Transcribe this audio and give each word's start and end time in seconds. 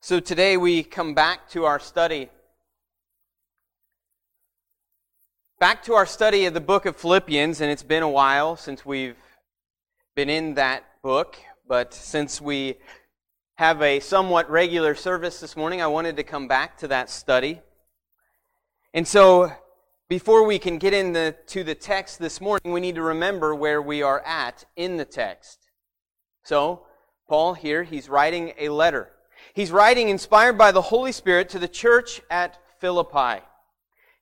So 0.00 0.20
today 0.20 0.56
we 0.56 0.84
come 0.84 1.12
back 1.12 1.48
to 1.50 1.64
our 1.64 1.80
study. 1.80 2.30
Back 5.58 5.82
to 5.84 5.94
our 5.94 6.06
study 6.06 6.46
of 6.46 6.54
the 6.54 6.60
book 6.60 6.86
of 6.86 6.96
Philippians, 6.96 7.60
and 7.60 7.68
it's 7.68 7.82
been 7.82 8.04
a 8.04 8.08
while 8.08 8.54
since 8.54 8.86
we've 8.86 9.16
been 10.14 10.30
in 10.30 10.54
that 10.54 10.84
book, 11.02 11.36
but 11.66 11.92
since 11.92 12.40
we 12.40 12.76
have 13.56 13.82
a 13.82 13.98
somewhat 13.98 14.48
regular 14.48 14.94
service 14.94 15.40
this 15.40 15.56
morning, 15.56 15.82
I 15.82 15.88
wanted 15.88 16.16
to 16.18 16.22
come 16.22 16.46
back 16.46 16.78
to 16.78 16.88
that 16.88 17.10
study. 17.10 17.60
And 18.94 19.06
so, 19.06 19.52
before 20.08 20.44
we 20.46 20.60
can 20.60 20.78
get 20.78 20.94
into 20.94 21.64
the 21.64 21.74
text 21.74 22.20
this 22.20 22.40
morning, 22.40 22.70
we 22.70 22.80
need 22.80 22.94
to 22.94 23.02
remember 23.02 23.52
where 23.52 23.82
we 23.82 24.00
are 24.02 24.20
at 24.20 24.64
in 24.76 24.96
the 24.96 25.04
text. 25.04 25.58
So, 26.44 26.86
Paul 27.28 27.54
here, 27.54 27.82
he's 27.82 28.08
writing 28.08 28.52
a 28.60 28.68
letter. 28.68 29.10
He's 29.54 29.70
writing 29.72 30.08
inspired 30.08 30.58
by 30.58 30.72
the 30.72 30.82
Holy 30.82 31.12
Spirit 31.12 31.48
to 31.50 31.58
the 31.58 31.68
church 31.68 32.20
at 32.30 32.58
Philippi. 32.78 33.42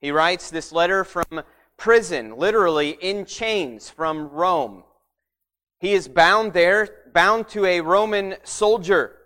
He 0.00 0.10
writes 0.10 0.50
this 0.50 0.72
letter 0.72 1.04
from 1.04 1.42
prison, 1.76 2.36
literally 2.36 2.90
in 3.00 3.24
chains 3.24 3.90
from 3.90 4.28
Rome. 4.28 4.84
He 5.78 5.92
is 5.92 6.08
bound 6.08 6.52
there, 6.52 6.88
bound 7.12 7.48
to 7.48 7.66
a 7.66 7.80
Roman 7.80 8.36
soldier. 8.44 9.16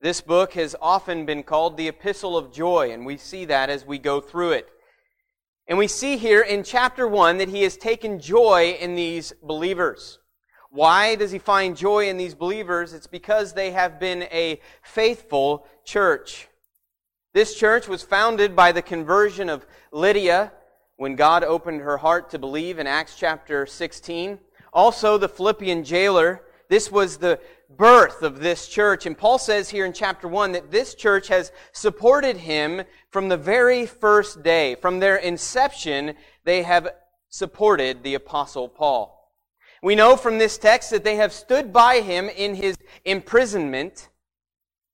This 0.00 0.20
book 0.20 0.52
has 0.52 0.76
often 0.80 1.26
been 1.26 1.42
called 1.42 1.76
the 1.76 1.88
Epistle 1.88 2.36
of 2.36 2.52
Joy, 2.52 2.92
and 2.92 3.04
we 3.04 3.16
see 3.16 3.46
that 3.46 3.70
as 3.70 3.84
we 3.84 3.98
go 3.98 4.20
through 4.20 4.52
it. 4.52 4.68
And 5.66 5.78
we 5.78 5.88
see 5.88 6.16
here 6.16 6.42
in 6.42 6.62
chapter 6.62 7.08
1 7.08 7.38
that 7.38 7.48
he 7.48 7.62
has 7.62 7.76
taken 7.76 8.20
joy 8.20 8.76
in 8.78 8.94
these 8.94 9.32
believers. 9.42 10.20
Why 10.76 11.14
does 11.14 11.30
he 11.30 11.38
find 11.38 11.74
joy 11.74 12.10
in 12.10 12.18
these 12.18 12.34
believers? 12.34 12.92
It's 12.92 13.06
because 13.06 13.54
they 13.54 13.70
have 13.70 13.98
been 13.98 14.24
a 14.24 14.60
faithful 14.82 15.66
church. 15.86 16.48
This 17.32 17.54
church 17.54 17.88
was 17.88 18.02
founded 18.02 18.54
by 18.54 18.72
the 18.72 18.82
conversion 18.82 19.48
of 19.48 19.64
Lydia 19.90 20.52
when 20.96 21.16
God 21.16 21.42
opened 21.44 21.80
her 21.80 21.96
heart 21.96 22.28
to 22.28 22.38
believe 22.38 22.78
in 22.78 22.86
Acts 22.86 23.16
chapter 23.16 23.64
16. 23.64 24.38
Also, 24.70 25.16
the 25.16 25.30
Philippian 25.30 25.82
jailer. 25.82 26.42
This 26.68 26.92
was 26.92 27.16
the 27.16 27.40
birth 27.74 28.22
of 28.22 28.40
this 28.40 28.68
church. 28.68 29.06
And 29.06 29.16
Paul 29.16 29.38
says 29.38 29.70
here 29.70 29.86
in 29.86 29.94
chapter 29.94 30.28
1 30.28 30.52
that 30.52 30.70
this 30.70 30.94
church 30.94 31.28
has 31.28 31.52
supported 31.72 32.36
him 32.36 32.82
from 33.08 33.30
the 33.30 33.38
very 33.38 33.86
first 33.86 34.42
day. 34.42 34.74
From 34.74 34.98
their 34.98 35.16
inception, 35.16 36.16
they 36.44 36.64
have 36.64 36.90
supported 37.30 38.02
the 38.02 38.12
apostle 38.12 38.68
Paul. 38.68 39.15
We 39.86 39.94
know 39.94 40.16
from 40.16 40.38
this 40.38 40.58
text 40.58 40.90
that 40.90 41.04
they 41.04 41.14
have 41.14 41.32
stood 41.32 41.72
by 41.72 42.00
him 42.00 42.28
in 42.28 42.56
his 42.56 42.76
imprisonment. 43.04 44.08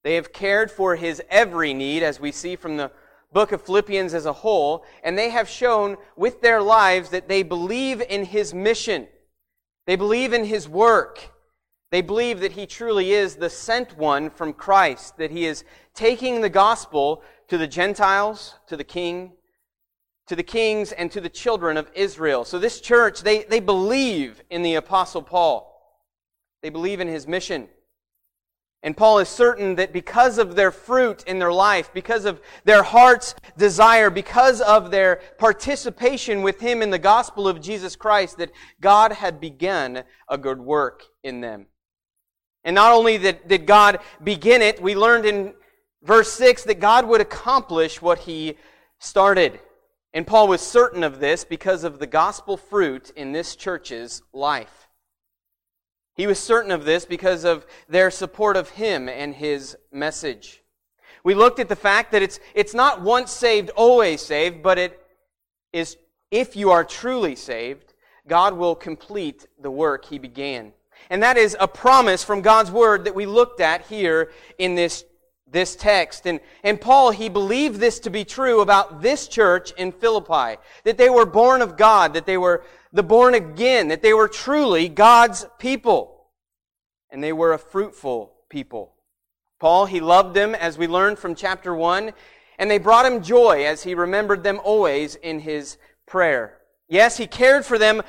They 0.05 0.17
have 0.17 0.35
cared 0.35 0.71
for 0.71 0.97
his 0.97 1.23
every 1.31 1.73
need, 1.73 2.03
as 2.03 2.21
we 2.21 2.31
see 2.31 2.57
from 2.57 2.77
the 2.77 2.93
book 3.33 3.53
of 3.53 3.63
Philippians 3.63 4.13
as 4.13 4.27
a 4.27 4.35
whole, 4.35 4.85
and 5.03 5.17
they 5.17 5.31
have 5.31 5.48
shown 5.48 5.97
with 6.15 6.43
their 6.43 6.61
lives 6.61 7.09
that 7.09 7.27
they 7.27 7.43
believe 7.43 8.03
in 8.03 8.27
his 8.27 8.53
mission. 8.53 9.09
They 9.87 9.97
believe 9.97 10.35
in 10.35 10.45
his 10.45 10.69
work. 10.69 11.31
They 11.91 12.03
believe 12.03 12.41
that 12.41 12.53
he 12.53 12.67
truly 12.67 13.13
is 13.13 13.37
the 13.37 13.48
sent 13.48 13.97
one 13.97 14.29
from 14.29 14.53
Christ, 14.53 15.17
that 15.17 15.31
he 15.31 15.47
is 15.47 15.65
taking 15.95 16.43
the 16.43 16.51
gospel 16.51 17.23
to 17.48 17.57
the 17.57 17.67
Gentiles, 17.67 18.57
to 18.67 18.77
the 18.77 18.85
king, 18.85 19.33
to 20.33 20.36
the 20.36 20.42
kings 20.42 20.92
and 20.92 21.12
to 21.12 21.20
the 21.20 21.28
children 21.28 21.77
of 21.77 21.91
Israel. 21.94 22.47
So 22.47 22.58
this 22.58 22.80
church, 22.80 23.20
they, 23.20 23.42
they 23.42 23.61
believe 23.61 24.42
in 24.48 24.62
the 24.62 24.77
apostle 24.77 25.20
Paul. 25.20 25.78
They 26.62 26.70
believe 26.70 27.00
in 27.00 27.08
his 27.08 27.28
mission. 27.28 27.69
And 28.83 28.97
Paul 28.97 29.19
is 29.19 29.28
certain 29.28 29.74
that 29.74 29.92
because 29.92 30.39
of 30.39 30.56
their 30.56 30.70
fruit 30.70 31.22
in 31.24 31.39
their 31.39 31.52
life, 31.52 31.91
because 31.92 32.24
of 32.24 32.41
their 32.64 32.83
heart's 32.83 33.34
desire, 33.58 34.08
because 34.08 34.62
of 34.62 34.91
their 34.91 35.20
participation 35.36 36.41
with 36.41 36.61
him 36.61 36.80
in 36.80 36.89
the 36.89 36.98
gospel 36.98 37.46
of 37.46 37.61
Jesus 37.61 37.94
Christ, 37.94 38.39
that 38.39 38.52
God 38.80 39.12
had 39.12 39.39
begun 39.39 40.02
a 40.30 40.39
good 40.39 40.62
work 40.62 41.02
in 41.23 41.42
them. 41.42 41.67
And 42.64 42.74
not 42.74 42.95
only 42.95 43.18
that 43.18 43.48
did 43.48 43.67
God 43.67 43.98
begin 44.24 44.62
it, 44.62 44.80
we 44.80 44.96
learned 44.96 45.27
in 45.27 45.52
verse 46.02 46.33
6 46.33 46.64
that 46.64 46.80
God 46.80 47.07
would 47.07 47.20
accomplish 47.20 48.01
what 48.01 48.20
he 48.20 48.57
started. 48.98 49.61
And 50.14 50.27
Paul 50.27 50.48
was 50.48 50.61
certain 50.61 51.02
of 51.02 51.20
this 51.20 51.45
because 51.45 51.84
of 51.84 51.98
the 51.98 52.06
gospel 52.06 52.56
fruit 52.56 53.11
in 53.17 53.33
this 53.33 53.56
church's 53.56 54.23
life. 54.33 54.89
He 56.14 56.27
was 56.27 56.39
certain 56.39 56.70
of 56.70 56.84
this 56.84 57.06
because 57.06 57.45
of 57.45 57.67
their 57.89 58.11
support 58.11 58.56
of 58.56 58.70
him 58.70 59.08
and 59.08 59.34
his 59.34 59.77
message. 59.90 60.62
We 61.24 61.34
looked 61.34 61.61
at 61.61 61.68
the 61.68 61.77
fact 61.77 62.12
that 62.12 62.22
it's, 62.22 62.40
it's 62.55 62.74
not 62.74 63.01
once 63.01 63.30
saved, 63.30 63.70
always 63.70 64.20
saved, 64.20 64.62
but 64.62 64.78
it 64.78 65.01
is 65.72 65.96
if 66.30 66.56
you 66.56 66.70
are 66.70 66.84
truly 66.84 67.36
saved, 67.36 67.95
God 68.28 68.55
will 68.55 68.74
complete 68.74 69.46
the 69.61 69.70
work 69.70 70.05
he 70.05 70.18
began. 70.18 70.72
And 71.11 71.22
that 71.22 71.36
is 71.36 71.56
a 71.58 71.68
promise 71.68 72.22
from 72.22 72.42
God's 72.42 72.70
word 72.70 73.05
that 73.05 73.14
we 73.14 73.27
looked 73.27 73.61
at 73.61 73.86
here 73.86 74.30
in 74.58 74.74
this 74.74 75.05
this 75.52 75.77
text. 75.77 76.27
And, 76.27 76.40
and 76.64 76.80
Paul, 76.80 77.11
he 77.11 77.29
believed 77.29 77.77
this 77.79 78.01
to 78.01 78.11
be 78.11 78.24
true 78.24 78.61
about 78.61 79.02
this 79.02 79.29
church 79.29 79.73
in 79.73 79.92
Philippi. 79.92 80.61
That 80.85 80.98
they 80.98 81.11
were 81.11 81.27
born 81.27 81.63
of 81.63 81.77
God, 81.77 82.14
that 82.14 82.27
they 82.27 82.39
were 82.39 82.64
the 82.92 83.02
born 83.02 83.35
again, 83.35 83.89
that 83.89 84.02
they 84.02 84.14
were 84.14 84.29
truly 84.29 84.89
God's 84.89 85.46
people. 85.58 86.27
And 87.11 87.23
they 87.23 87.33
were 87.33 87.52
a 87.52 87.58
fruitful 87.58 88.33
people. 88.48 88.95
Paul, 89.61 89.86
he 89.86 90.01
loved 90.01 90.35
them 90.35 90.55
as 90.55 90.77
we 90.77 90.89
learned 90.89 91.18
from 91.18 91.35
chapter 91.35 91.74
1, 91.74 92.13
and 92.58 92.70
they 92.70 92.79
brought 92.79 93.07
him 93.07 93.23
joy 93.23 93.64
as 93.64 93.84
he 93.84 93.95
remembered 93.95 94.42
them 94.42 94.61
always 94.64 95.14
in 95.14 95.39
his 95.39 95.77
prayer. 96.07 96.58
Yes, 96.89 97.17
he 97.17 97.27
cared 97.27 97.64
for 97.64 97.79
them 97.79 98.02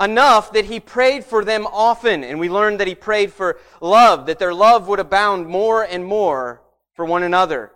enough 0.00 0.52
that 0.52 0.66
he 0.66 0.80
prayed 0.80 1.24
for 1.24 1.44
them 1.44 1.66
often, 1.66 2.22
and 2.24 2.38
we 2.38 2.48
learned 2.48 2.80
that 2.80 2.86
he 2.86 2.94
prayed 2.94 3.32
for 3.32 3.58
love, 3.80 4.26
that 4.26 4.38
their 4.38 4.54
love 4.54 4.88
would 4.88 5.00
abound 5.00 5.46
more 5.46 5.82
and 5.82 6.04
more 6.04 6.62
for 6.94 7.04
one 7.04 7.22
another, 7.22 7.72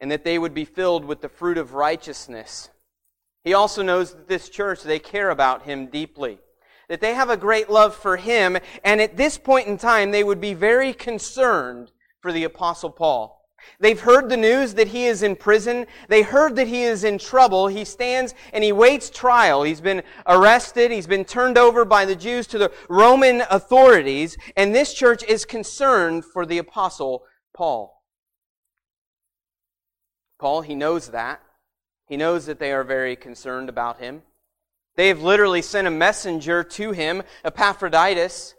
and 0.00 0.10
that 0.10 0.24
they 0.24 0.38
would 0.38 0.54
be 0.54 0.64
filled 0.64 1.04
with 1.04 1.20
the 1.20 1.28
fruit 1.28 1.58
of 1.58 1.74
righteousness. 1.74 2.70
He 3.44 3.54
also 3.54 3.82
knows 3.82 4.12
that 4.12 4.28
this 4.28 4.48
church, 4.48 4.82
they 4.82 4.98
care 4.98 5.30
about 5.30 5.62
him 5.62 5.86
deeply. 5.86 6.38
That 6.88 7.00
they 7.00 7.14
have 7.14 7.30
a 7.30 7.36
great 7.36 7.68
love 7.68 7.94
for 7.94 8.16
him, 8.16 8.56
and 8.82 9.00
at 9.00 9.16
this 9.16 9.36
point 9.36 9.68
in 9.68 9.76
time, 9.76 10.10
they 10.10 10.24
would 10.24 10.40
be 10.40 10.54
very 10.54 10.92
concerned 10.92 11.92
for 12.20 12.32
the 12.32 12.44
Apostle 12.44 12.90
Paul. 12.90 13.37
They've 13.80 14.00
heard 14.00 14.28
the 14.28 14.36
news 14.36 14.74
that 14.74 14.88
he 14.88 15.06
is 15.06 15.22
in 15.22 15.36
prison. 15.36 15.86
They 16.08 16.22
heard 16.22 16.56
that 16.56 16.66
he 16.66 16.82
is 16.82 17.04
in 17.04 17.18
trouble. 17.18 17.68
He 17.68 17.84
stands 17.84 18.34
and 18.52 18.64
he 18.64 18.72
waits 18.72 19.10
trial. 19.10 19.62
He's 19.62 19.80
been 19.80 20.02
arrested. 20.26 20.90
He's 20.90 21.06
been 21.06 21.24
turned 21.24 21.56
over 21.56 21.84
by 21.84 22.04
the 22.04 22.16
Jews 22.16 22.46
to 22.48 22.58
the 22.58 22.72
Roman 22.88 23.42
authorities. 23.50 24.36
And 24.56 24.74
this 24.74 24.94
church 24.94 25.22
is 25.24 25.44
concerned 25.44 26.24
for 26.24 26.44
the 26.44 26.58
apostle 26.58 27.24
Paul. 27.54 28.02
Paul, 30.38 30.62
he 30.62 30.74
knows 30.74 31.10
that. 31.10 31.40
He 32.06 32.16
knows 32.16 32.46
that 32.46 32.58
they 32.58 32.72
are 32.72 32.84
very 32.84 33.16
concerned 33.16 33.68
about 33.68 33.98
him. 33.98 34.22
They 34.96 35.08
have 35.08 35.22
literally 35.22 35.62
sent 35.62 35.86
a 35.86 35.92
messenger 35.92 36.64
to 36.64 36.92
him, 36.92 37.22
Epaphroditus, 37.44 38.54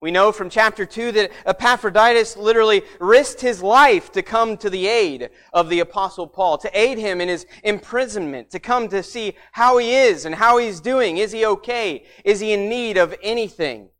we 0.00 0.10
know 0.10 0.32
from 0.32 0.48
chapter 0.48 0.86
2 0.86 1.12
that 1.12 1.30
Epaphroditus 1.44 2.36
literally 2.36 2.82
risked 2.98 3.42
his 3.42 3.62
life 3.62 4.10
to 4.12 4.22
come 4.22 4.56
to 4.56 4.70
the 4.70 4.86
aid 4.86 5.28
of 5.52 5.68
the 5.68 5.80
apostle 5.80 6.26
Paul, 6.26 6.56
to 6.58 6.78
aid 6.78 6.96
him 6.96 7.20
in 7.20 7.28
his 7.28 7.46
imprisonment, 7.62 8.50
to 8.50 8.58
come 8.58 8.88
to 8.88 9.02
see 9.02 9.36
how 9.52 9.76
he 9.76 9.94
is 9.94 10.24
and 10.24 10.34
how 10.34 10.56
he's 10.56 10.80
doing. 10.80 11.18
Is 11.18 11.32
he 11.32 11.44
okay? 11.44 12.04
Is 12.24 12.40
he 12.40 12.52
in 12.52 12.70
need 12.70 12.96
of 12.96 13.14
anything? 13.22 13.90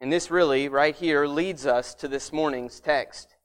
And 0.00 0.10
this 0.10 0.30
really, 0.30 0.68
right 0.68 0.96
here, 0.96 1.26
leads 1.26 1.66
us 1.66 1.94
to 1.96 2.08
this 2.08 2.32
morning's 2.32 2.80
text, 2.80 3.36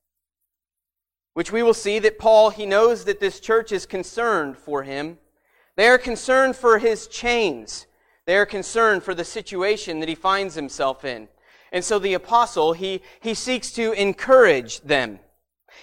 which 1.34 1.52
we 1.52 1.62
will 1.62 1.74
see 1.74 2.00
that 2.00 2.18
Paul, 2.18 2.52
he 2.52 2.66
knows 2.66 3.04
that 3.04 3.20
this 3.20 3.42
church 3.42 3.74
is 3.74 3.86
concerned 3.86 4.58
for 4.58 4.84
him. 4.84 5.18
They 5.76 5.90
are 5.90 5.98
concerned 5.98 6.56
for 6.56 6.80
his 6.80 7.08
chains. 7.08 7.86
They 8.28 8.36
are 8.36 8.46
concerned 8.46 9.04
for 9.04 9.16
the 9.16 9.24
situation 9.24 10.02
that 10.02 10.10
he 10.10 10.16
finds 10.16 10.54
himself 10.54 11.06
in. 11.06 11.30
And 11.72 11.84
so 11.84 11.98
the 11.98 12.14
apostle, 12.14 12.74
he, 12.74 13.02
he 13.22 13.34
seeks 13.34 13.72
to 13.72 13.94
encourage 13.94 14.82
them. 14.82 15.20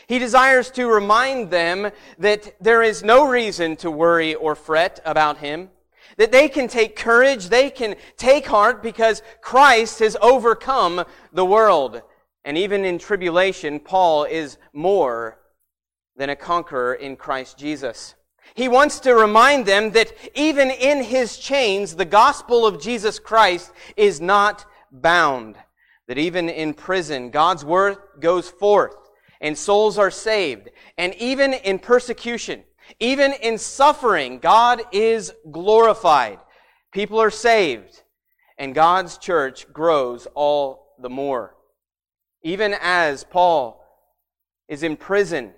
He 0.06 0.18
desires 0.18 0.70
to 0.72 0.86
remind 0.86 1.50
them 1.50 1.90
that 2.18 2.54
there 2.60 2.82
is 2.82 3.02
no 3.02 3.26
reason 3.26 3.76
to 3.76 3.90
worry 3.90 4.34
or 4.34 4.54
fret 4.54 5.00
about 5.06 5.38
him. 5.38 5.70
That 6.18 6.32
they 6.32 6.48
can 6.50 6.68
take 6.68 6.96
courage, 6.96 7.48
they 7.48 7.70
can 7.70 7.96
take 8.18 8.46
heart 8.46 8.82
because 8.82 9.22
Christ 9.40 10.00
has 10.00 10.16
overcome 10.20 11.04
the 11.32 11.46
world. 11.46 12.02
And 12.44 12.58
even 12.58 12.84
in 12.84 12.98
tribulation, 12.98 13.80
Paul 13.80 14.24
is 14.24 14.58
more 14.74 15.38
than 16.14 16.28
a 16.28 16.36
conqueror 16.36 16.94
in 16.94 17.16
Christ 17.16 17.56
Jesus. 17.56 18.14
He 18.54 18.68
wants 18.68 19.00
to 19.00 19.14
remind 19.14 19.66
them 19.66 19.90
that 19.92 20.12
even 20.34 20.70
in 20.70 21.02
his 21.02 21.38
chains, 21.38 21.96
the 21.96 22.04
gospel 22.04 22.66
of 22.66 22.80
Jesus 22.80 23.18
Christ 23.18 23.72
is 23.96 24.20
not 24.20 24.64
bound. 24.92 25.56
that 26.06 26.18
even 26.18 26.48
in 26.48 26.74
prison, 26.74 27.30
God's 27.30 27.64
word 27.64 27.96
goes 28.20 28.48
forth 28.48 28.94
and 29.40 29.56
souls 29.56 29.98
are 29.98 30.10
saved. 30.10 30.70
And 30.98 31.14
even 31.14 31.54
in 31.54 31.78
persecution, 31.78 32.64
even 33.00 33.32
in 33.32 33.58
suffering, 33.58 34.38
God 34.38 34.82
is 34.92 35.32
glorified. 35.50 36.38
People 36.92 37.20
are 37.20 37.30
saved 37.30 38.02
and 38.58 38.74
God's 38.74 39.18
church 39.18 39.72
grows 39.72 40.28
all 40.34 40.94
the 40.98 41.10
more. 41.10 41.56
Even 42.42 42.74
as 42.80 43.24
Paul 43.24 43.82
is 44.68 44.82
in 44.82 44.96
prison, 44.96 45.54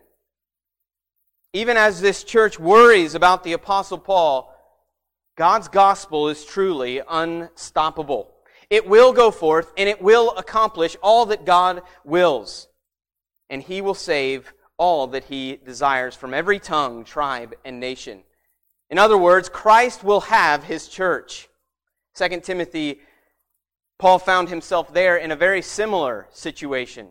even 1.57 1.79
as 1.79 2.03
this 2.03 2.23
church 2.23 2.59
worries 2.59 3.15
about 3.15 3.43
the 3.43 3.55
Apostle 3.55 3.97
Paul, 3.97 4.55
God's 5.39 5.69
gospel 5.69 6.29
is 6.29 6.45
truly 6.45 7.01
unstoppable. 7.09 8.31
It 8.69 8.87
will 8.87 9.15
go 9.15 9.31
forth 9.31 9.73
and 9.79 9.89
it 9.89 10.03
will 10.03 10.33
accomplish 10.37 10.97
all 11.03 11.25
that 11.27 11.47
God 11.47 11.81
wills. 12.05 12.69
And 13.49 13.63
He 13.63 13.81
will 13.81 13.95
save 13.95 14.53
all 14.77 15.07
that 15.07 15.25
He 15.25 15.57
desires 15.57 16.15
from 16.15 16.35
every 16.35 16.59
tongue, 16.59 17.05
tribe, 17.05 17.55
and 17.65 17.81
nation. 17.81 18.23
In 18.91 18.99
other 18.99 19.17
words, 19.17 19.49
Christ 19.49 20.05
will 20.05 20.21
have 20.21 20.65
His 20.65 20.89
church. 20.89 21.49
2 22.17 22.41
Timothy, 22.41 23.01
Paul 23.99 24.19
found 24.19 24.51
himself 24.51 24.93
there 24.93 25.17
in 25.17 25.31
a 25.31 25.37
very 25.37 25.63
similar 25.63 26.29
situation. 26.33 27.09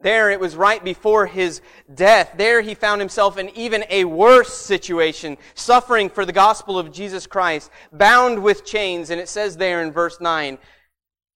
There, 0.00 0.30
it 0.30 0.40
was 0.40 0.56
right 0.56 0.84
before 0.84 1.26
his 1.26 1.62
death. 1.92 2.34
There, 2.36 2.60
he 2.60 2.74
found 2.74 3.00
himself 3.00 3.38
in 3.38 3.48
even 3.56 3.84
a 3.88 4.04
worse 4.04 4.54
situation, 4.54 5.38
suffering 5.54 6.10
for 6.10 6.26
the 6.26 6.32
gospel 6.32 6.78
of 6.78 6.92
Jesus 6.92 7.26
Christ, 7.26 7.70
bound 7.92 8.42
with 8.42 8.66
chains. 8.66 9.08
And 9.08 9.20
it 9.20 9.28
says 9.28 9.56
there 9.56 9.82
in 9.82 9.92
verse 9.92 10.20
9, 10.20 10.58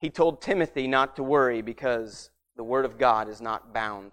he 0.01 0.11
told 0.11 0.43
Timothy 0.43 0.87
not 0.87 1.17
to 1.17 1.23
worry 1.23 1.63
because 1.63 2.31
the 2.57 2.65
word 2.65 2.85
of 2.85 2.99
God 2.99 3.29
is 3.29 3.41
not 3.41 3.73
bound. 3.73 4.13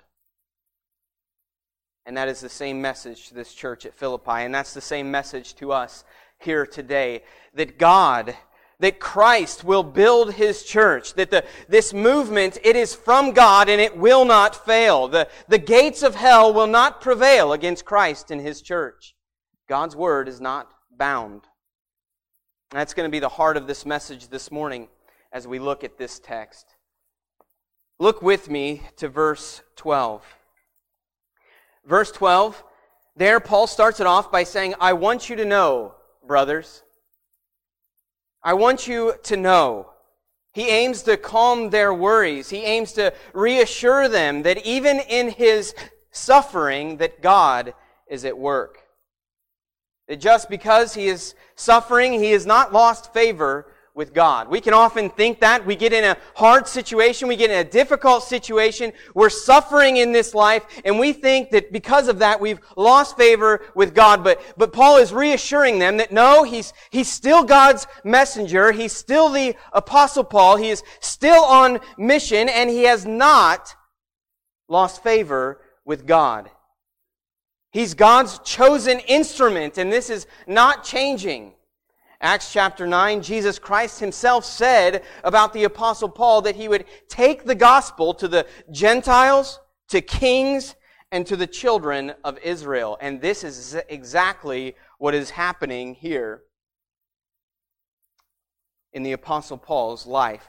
And 2.05 2.15
that 2.15 2.29
is 2.29 2.39
the 2.39 2.47
same 2.47 2.81
message 2.81 3.27
to 3.27 3.33
this 3.33 3.53
church 3.53 3.85
at 3.85 3.93
Philippi. 3.93 4.31
And 4.31 4.55
that's 4.55 4.73
the 4.73 4.79
same 4.79 5.11
message 5.11 5.55
to 5.55 5.73
us 5.73 6.05
here 6.39 6.65
today. 6.65 7.23
That 7.53 7.77
God 7.77 8.33
that 8.79 8.99
Christ 8.99 9.63
will 9.63 9.83
build 9.83 10.33
his 10.33 10.63
church, 10.63 11.15
that 11.15 11.31
the, 11.31 11.43
this 11.67 11.93
movement, 11.93 12.59
it 12.63 12.75
is 12.75 12.93
from 12.93 13.31
God 13.31 13.69
and 13.69 13.81
it 13.81 13.97
will 13.97 14.23
not 14.23 14.65
fail. 14.65 15.07
The, 15.07 15.27
the 15.47 15.57
gates 15.57 16.03
of 16.03 16.15
hell 16.15 16.53
will 16.53 16.67
not 16.67 17.01
prevail 17.01 17.53
against 17.53 17.85
Christ 17.85 18.29
and 18.29 18.39
his 18.39 18.61
church. 18.61 19.15
God's 19.67 19.95
word 19.95 20.27
is 20.27 20.39
not 20.39 20.69
bound. 20.95 21.41
That's 22.71 22.93
going 22.93 23.07
to 23.07 23.11
be 23.11 23.19
the 23.19 23.29
heart 23.29 23.57
of 23.57 23.65
this 23.65 23.85
message 23.85 24.27
this 24.27 24.51
morning 24.51 24.89
as 25.31 25.47
we 25.47 25.57
look 25.57 25.83
at 25.83 25.97
this 25.97 26.19
text. 26.19 26.75
Look 27.99 28.21
with 28.21 28.49
me 28.49 28.83
to 28.97 29.09
verse 29.09 29.61
12. 29.77 30.23
Verse 31.85 32.11
12, 32.11 32.63
there 33.15 33.39
Paul 33.39 33.65
starts 33.65 33.99
it 33.99 34.05
off 34.05 34.31
by 34.31 34.43
saying, 34.43 34.75
I 34.79 34.93
want 34.93 35.29
you 35.29 35.35
to 35.37 35.45
know, 35.45 35.95
brothers, 36.27 36.83
I 38.43 38.53
want 38.53 38.87
you 38.87 39.15
to 39.23 39.37
know. 39.37 39.91
He 40.53 40.69
aims 40.69 41.03
to 41.03 41.17
calm 41.17 41.69
their 41.69 41.93
worries. 41.93 42.49
He 42.49 42.63
aims 42.63 42.93
to 42.93 43.13
reassure 43.33 44.07
them 44.07 44.43
that 44.43 44.65
even 44.65 44.99
in 44.99 45.29
his 45.29 45.75
suffering 46.11 46.97
that 46.97 47.21
God 47.21 47.73
is 48.07 48.25
at 48.25 48.37
work. 48.37 48.79
That 50.07 50.19
just 50.19 50.49
because 50.49 50.93
he 50.93 51.07
is 51.07 51.35
suffering, 51.55 52.13
he 52.13 52.31
has 52.31 52.45
not 52.45 52.73
lost 52.73 53.13
favor 53.13 53.67
with 53.97 54.13
God. 54.13 54.47
We 54.47 54.61
can 54.61 54.75
often 54.75 55.09
think 55.09 55.39
that. 55.39 55.65
We 55.65 55.75
get 55.75 55.91
in 55.91 56.03
a 56.03 56.17
hard 56.35 56.67
situation, 56.67 57.27
we 57.27 57.35
get 57.35 57.49
in 57.49 57.57
a 57.57 57.69
difficult 57.69 58.23
situation, 58.23 58.93
we're 59.15 59.31
suffering 59.31 59.97
in 59.97 60.11
this 60.11 60.35
life, 60.35 60.63
and 60.85 60.99
we 60.99 61.11
think 61.11 61.49
that 61.49 61.73
because 61.73 62.07
of 62.07 62.19
that 62.19 62.39
we've 62.39 62.59
lost 62.77 63.17
favor 63.17 63.65
with 63.73 63.95
God. 63.95 64.23
But, 64.23 64.39
but 64.55 64.71
Paul 64.71 64.97
is 64.97 65.11
reassuring 65.11 65.79
them 65.79 65.97
that 65.97 66.11
no, 66.11 66.43
he's, 66.43 66.73
he's 66.91 67.09
still 67.09 67.43
God's 67.43 67.87
messenger, 68.03 68.71
he's 68.71 68.93
still 68.93 69.29
the 69.29 69.55
apostle 69.73 70.23
Paul, 70.23 70.57
he 70.57 70.69
is 70.69 70.83
still 70.99 71.43
on 71.43 71.79
mission, 71.97 72.49
and 72.49 72.69
he 72.69 72.83
has 72.83 73.03
not 73.03 73.75
lost 74.69 75.01
favor 75.01 75.59
with 75.85 76.05
God. 76.05 76.51
He's 77.71 77.95
God's 77.95 78.37
chosen 78.39 78.99
instrument, 78.99 79.79
and 79.79 79.91
this 79.91 80.11
is 80.11 80.27
not 80.45 80.83
changing. 80.83 81.53
Acts 82.19 82.51
chapter 82.51 82.87
9, 82.87 83.21
Jesus 83.21 83.59
Christ 83.59 83.99
himself 83.99 84.43
said 84.43 85.03
about 85.23 85.53
the 85.53 85.65
apostle 85.65 86.09
Paul 86.09 86.41
that 86.41 86.55
he 86.55 86.67
would 86.67 86.85
take 87.07 87.43
the 87.43 87.55
gospel 87.55 88.13
to 88.15 88.27
the 88.27 88.47
Gentiles, 88.71 89.59
to 89.89 90.01
kings, 90.01 90.75
and 91.11 91.27
to 91.27 91.35
the 91.35 91.47
children 91.47 92.13
of 92.23 92.39
Israel. 92.39 92.97
And 93.01 93.21
this 93.21 93.43
is 93.43 93.77
exactly 93.87 94.75
what 94.97 95.13
is 95.13 95.29
happening 95.29 95.93
here 95.93 96.41
in 98.93 99.03
the 99.03 99.11
apostle 99.11 99.57
Paul's 99.57 100.07
life. 100.07 100.47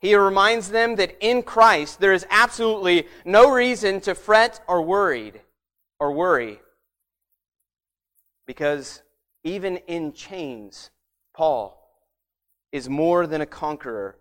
He 0.00 0.14
reminds 0.14 0.68
them 0.68 0.96
that 0.96 1.16
in 1.20 1.42
Christ 1.42 1.98
there 1.98 2.12
is 2.12 2.26
absolutely 2.28 3.08
no 3.24 3.50
reason 3.50 4.02
to 4.02 4.14
fret 4.14 4.60
or 4.68 4.82
worried 4.82 5.40
or 5.98 6.12
worry 6.12 6.60
because 8.46 9.00
even 9.44 9.76
in 9.86 10.12
chains, 10.12 10.90
Paul 11.34 11.80
is 12.72 12.88
more 12.88 13.26
than 13.26 13.42
a 13.42 13.46
conqueror 13.46 14.18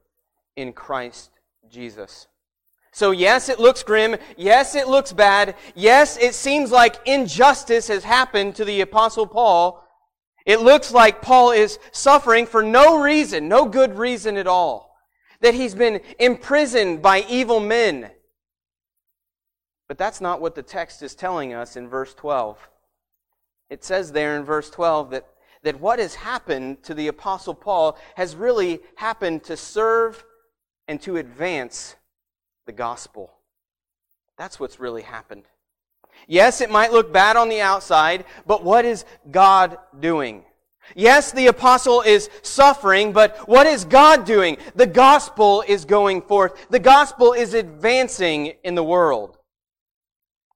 in 0.55 0.73
Christ 0.73 1.31
Jesus. 1.69 2.27
So, 2.91 3.09
yes, 3.09 3.49
it 3.49 3.59
looks 3.59 3.81
grim. 3.81 4.17
Yes, 4.37 4.75
it 4.75 4.87
looks 4.87 5.11
bad. 5.11 5.55
Yes, 5.73 6.17
it 6.17 6.35
seems 6.35 6.69
like 6.69 7.07
injustice 7.07 7.87
has 7.87 8.03
happened 8.03 8.55
to 8.55 8.65
the 8.65 8.81
Apostle 8.81 9.25
Paul. 9.25 9.83
It 10.45 10.59
looks 10.59 10.91
like 10.91 11.21
Paul 11.21 11.51
is 11.51 11.79
suffering 11.91 12.45
for 12.45 12.61
no 12.61 13.01
reason, 13.01 13.47
no 13.47 13.65
good 13.65 13.97
reason 13.97 14.37
at 14.37 14.45
all. 14.45 14.95
That 15.41 15.55
he's 15.55 15.73
been 15.73 16.01
imprisoned 16.19 17.01
by 17.01 17.25
evil 17.27 17.59
men. 17.59 18.11
But 19.87 19.97
that's 19.97 20.21
not 20.21 20.41
what 20.41 20.53
the 20.53 20.63
text 20.63 21.01
is 21.01 21.15
telling 21.15 21.53
us 21.53 21.75
in 21.75 21.87
verse 21.87 22.13
12. 22.13 22.69
It 23.69 23.83
says 23.83 24.11
there 24.11 24.37
in 24.37 24.43
verse 24.43 24.69
12 24.69 25.11
that, 25.11 25.27
that 25.63 25.79
what 25.79 25.99
has 25.99 26.15
happened 26.15 26.83
to 26.83 26.93
the 26.93 27.07
Apostle 27.07 27.55
Paul 27.55 27.97
has 28.15 28.35
really 28.35 28.79
happened 28.95 29.43
to 29.45 29.57
serve 29.57 30.23
and 30.87 31.01
to 31.01 31.17
advance 31.17 31.95
the 32.65 32.71
gospel. 32.71 33.33
That's 34.37 34.59
what's 34.59 34.79
really 34.79 35.03
happened. 35.03 35.43
Yes, 36.27 36.61
it 36.61 36.69
might 36.69 36.91
look 36.91 37.11
bad 37.11 37.37
on 37.37 37.49
the 37.49 37.61
outside, 37.61 38.25
but 38.45 38.63
what 38.63 38.85
is 38.85 39.05
God 39.31 39.77
doing? 39.99 40.45
Yes, 40.95 41.31
the 41.31 41.47
apostle 41.47 42.01
is 42.01 42.29
suffering, 42.41 43.13
but 43.13 43.47
what 43.47 43.67
is 43.67 43.85
God 43.85 44.25
doing? 44.25 44.57
The 44.75 44.85
gospel 44.85 45.63
is 45.67 45.85
going 45.85 46.21
forth. 46.21 46.67
The 46.69 46.79
gospel 46.79 47.33
is 47.33 47.53
advancing 47.53 48.53
in 48.63 48.75
the 48.75 48.83
world. 48.83 49.37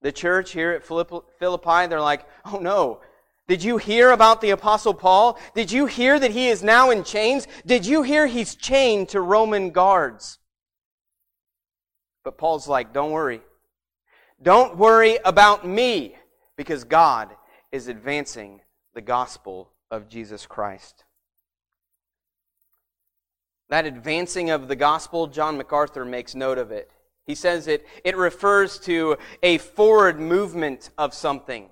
The 0.08 0.14
church 0.14 0.54
here 0.54 0.72
at 0.72 0.86
Philippi, 0.86 1.88
they're 1.88 2.00
like, 2.00 2.26
oh 2.46 2.60
no, 2.60 3.02
did 3.50 3.62
you 3.62 3.76
hear 3.76 4.12
about 4.12 4.40
the 4.40 4.52
apostle 4.52 4.94
Paul? 4.94 5.38
Did 5.54 5.70
you 5.70 5.86
hear 5.86 6.18
that 6.18 6.32
he 6.32 6.48
is 6.48 6.64
now 6.64 6.92
in 6.92 7.04
chains? 7.04 7.46
Did 7.66 7.86
you 7.86 8.04
hear 8.04 8.26
he's 8.26 8.56
chained 8.56 9.10
to 9.10 9.20
Roman 9.20 9.72
guards? 9.72 10.40
But 12.24 12.38
Paul's 12.38 12.70
like, 12.70 12.94
don't 12.94 13.12
worry. 13.12 13.42
Don't 14.42 14.78
worry 14.78 15.20
about 15.26 15.68
me 15.68 16.16
because 16.56 16.86
God 16.86 17.36
is 17.74 17.90
advancing 17.90 18.62
the 18.94 19.02
gospel 19.02 19.74
of 19.92 20.08
Jesus 20.08 20.46
Christ. 20.46 21.04
That 23.68 23.86
advancing 23.86 24.52
of 24.52 24.70
the 24.70 24.78
gospel, 24.78 25.28
John 25.28 25.58
MacArthur 25.58 26.06
makes 26.06 26.34
note 26.34 26.60
of 26.60 26.72
it. 26.72 26.90
He 27.28 27.36
says 27.36 27.68
it, 27.68 27.86
it 28.04 28.18
refers 28.18 28.80
to 28.80 29.18
a 29.44 29.60
forward 29.60 30.20
movement 30.20 30.90
of 30.98 31.14
something 31.14 31.70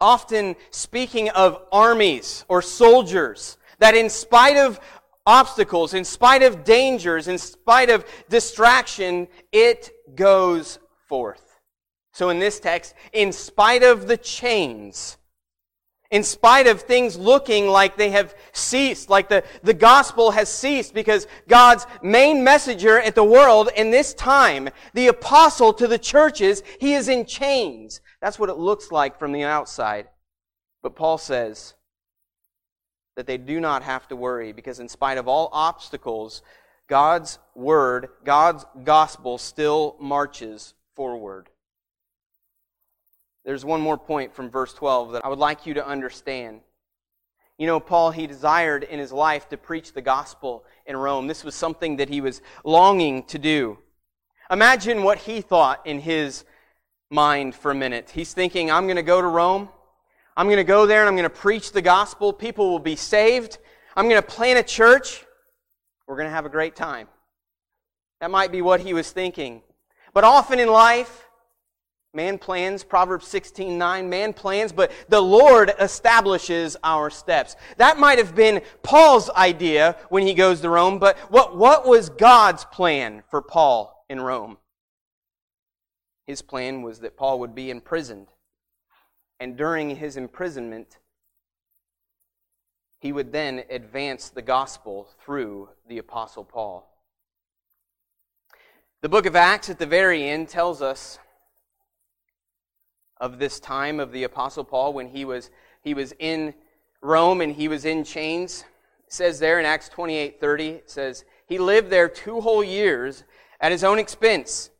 often 0.00 0.56
speaking 0.70 1.28
of 1.30 1.62
armies 1.70 2.44
or 2.48 2.62
soldiers, 2.62 3.58
that 3.78 3.94
in 3.94 4.08
spite 4.08 4.56
of 4.56 4.80
obstacles, 5.26 5.94
in 5.94 6.04
spite 6.04 6.42
of 6.42 6.64
dangers, 6.64 7.28
in 7.28 7.38
spite 7.38 7.90
of 7.90 8.04
distraction, 8.28 9.28
it 9.52 9.90
goes 10.14 10.78
forth. 11.06 11.60
So 12.12 12.30
in 12.30 12.38
this 12.38 12.58
text, 12.58 12.94
in 13.12 13.32
spite 13.32 13.82
of 13.82 14.08
the 14.08 14.16
chains, 14.16 15.18
in 16.10 16.24
spite 16.24 16.66
of 16.66 16.80
things 16.80 17.16
looking 17.16 17.68
like 17.68 17.96
they 17.96 18.10
have 18.10 18.34
ceased, 18.52 19.08
like 19.08 19.28
the, 19.28 19.44
the 19.62 19.74
gospel 19.74 20.32
has 20.32 20.48
ceased, 20.48 20.92
because 20.92 21.26
God's 21.46 21.86
main 22.02 22.42
messenger 22.42 22.98
at 22.98 23.14
the 23.14 23.24
world 23.24 23.70
in 23.76 23.90
this 23.90 24.12
time, 24.14 24.68
the 24.92 25.06
apostle 25.06 25.72
to 25.74 25.86
the 25.86 25.98
churches, 25.98 26.62
he 26.80 26.94
is 26.94 27.08
in 27.08 27.26
chains. 27.26 28.00
That's 28.20 28.38
what 28.38 28.48
it 28.48 28.58
looks 28.58 28.90
like 28.90 29.18
from 29.18 29.32
the 29.32 29.44
outside. 29.44 30.08
But 30.82 30.96
Paul 30.96 31.18
says 31.18 31.74
that 33.16 33.26
they 33.26 33.38
do 33.38 33.60
not 33.60 33.82
have 33.82 34.08
to 34.08 34.16
worry 34.16 34.52
because, 34.52 34.80
in 34.80 34.88
spite 34.88 35.18
of 35.18 35.28
all 35.28 35.48
obstacles, 35.52 36.42
God's 36.88 37.38
word, 37.54 38.08
God's 38.24 38.64
gospel 38.82 39.38
still 39.38 39.96
marches 40.00 40.74
forward. 40.96 41.49
There's 43.44 43.64
one 43.64 43.80
more 43.80 43.98
point 43.98 44.34
from 44.34 44.50
verse 44.50 44.74
12 44.74 45.12
that 45.12 45.24
I 45.24 45.28
would 45.28 45.38
like 45.38 45.66
you 45.66 45.74
to 45.74 45.86
understand. 45.86 46.60
You 47.58 47.66
know, 47.66 47.80
Paul, 47.80 48.10
he 48.10 48.26
desired 48.26 48.84
in 48.84 48.98
his 48.98 49.12
life 49.12 49.48
to 49.50 49.56
preach 49.56 49.92
the 49.92 50.02
gospel 50.02 50.64
in 50.86 50.96
Rome. 50.96 51.26
This 51.26 51.44
was 51.44 51.54
something 51.54 51.96
that 51.96 52.08
he 52.08 52.20
was 52.20 52.40
longing 52.64 53.24
to 53.24 53.38
do. 53.38 53.78
Imagine 54.50 55.02
what 55.02 55.18
he 55.18 55.40
thought 55.40 55.86
in 55.86 56.00
his 56.00 56.44
mind 57.10 57.54
for 57.54 57.70
a 57.70 57.74
minute. 57.74 58.10
He's 58.10 58.32
thinking, 58.32 58.70
I'm 58.70 58.84
going 58.84 58.96
to 58.96 59.02
go 59.02 59.20
to 59.20 59.26
Rome. 59.26 59.68
I'm 60.36 60.46
going 60.46 60.56
to 60.56 60.64
go 60.64 60.86
there 60.86 61.00
and 61.00 61.08
I'm 61.08 61.16
going 61.16 61.24
to 61.24 61.30
preach 61.30 61.72
the 61.72 61.82
gospel. 61.82 62.32
People 62.32 62.70
will 62.70 62.78
be 62.78 62.96
saved. 62.96 63.58
I'm 63.96 64.08
going 64.08 64.20
to 64.20 64.26
plant 64.26 64.58
a 64.58 64.62
church. 64.62 65.24
We're 66.06 66.16
going 66.16 66.28
to 66.28 66.34
have 66.34 66.46
a 66.46 66.50
great 66.50 66.76
time. 66.76 67.08
That 68.20 68.30
might 68.30 68.52
be 68.52 68.62
what 68.62 68.80
he 68.80 68.94
was 68.94 69.10
thinking. 69.10 69.62
But 70.12 70.24
often 70.24 70.58
in 70.58 70.68
life, 70.68 71.29
man 72.12 72.38
plans, 72.38 72.82
Proverbs 72.82 73.28
16 73.28 73.78
9, 73.78 74.08
man 74.08 74.32
plans, 74.32 74.72
but 74.72 74.90
the 75.08 75.20
Lord 75.20 75.72
establishes 75.78 76.76
our 76.82 77.10
steps. 77.10 77.56
That 77.76 77.98
might 77.98 78.18
have 78.18 78.34
been 78.34 78.62
Paul's 78.82 79.30
idea 79.30 79.96
when 80.08 80.26
he 80.26 80.34
goes 80.34 80.60
to 80.60 80.70
Rome, 80.70 80.98
but 80.98 81.18
what, 81.30 81.56
what 81.56 81.86
was 81.86 82.08
God's 82.08 82.64
plan 82.64 83.22
for 83.30 83.40
Paul 83.40 84.04
in 84.08 84.20
Rome? 84.20 84.58
His 86.26 86.42
plan 86.42 86.82
was 86.82 87.00
that 87.00 87.16
Paul 87.16 87.40
would 87.40 87.54
be 87.54 87.70
imprisoned. 87.70 88.28
And 89.38 89.56
during 89.56 89.96
his 89.96 90.16
imprisonment, 90.16 90.98
he 93.00 93.10
would 93.10 93.32
then 93.32 93.64
advance 93.70 94.28
the 94.28 94.42
gospel 94.42 95.08
through 95.24 95.70
the 95.88 95.98
Apostle 95.98 96.44
Paul. 96.44 96.86
The 99.00 99.08
book 99.08 99.24
of 99.24 99.34
Acts 99.34 99.70
at 99.70 99.78
the 99.78 99.86
very 99.86 100.28
end 100.28 100.50
tells 100.50 100.82
us 100.82 101.18
of 103.20 103.38
this 103.38 103.60
time 103.60 104.00
of 104.00 104.12
the 104.12 104.24
Apostle 104.24 104.64
Paul 104.64 104.92
when 104.92 105.08
he 105.08 105.24
was, 105.24 105.50
he 105.82 105.94
was 105.94 106.12
in 106.18 106.54
Rome 107.02 107.40
and 107.40 107.54
he 107.54 107.68
was 107.68 107.84
in 107.84 108.02
chains. 108.02 108.64
It 109.06 109.12
says 109.12 109.38
there 109.38 109.60
in 109.60 109.66
Acts 109.66 109.88
28 109.88 110.40
30, 110.40 110.68
it 110.68 110.90
says, 110.90 111.24
He 111.46 111.58
lived 111.58 111.90
there 111.90 112.08
two 112.08 112.40
whole 112.40 112.64
years 112.64 113.24
at 113.60 113.72
his 113.72 113.84
own 113.84 113.98
expense, 113.98 114.70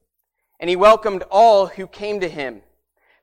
and 0.59 0.71
he 0.71 0.77
welcomed 0.77 1.23
all 1.31 1.67
who 1.67 1.87
came 1.87 2.21
to 2.21 2.29
him 2.29 2.63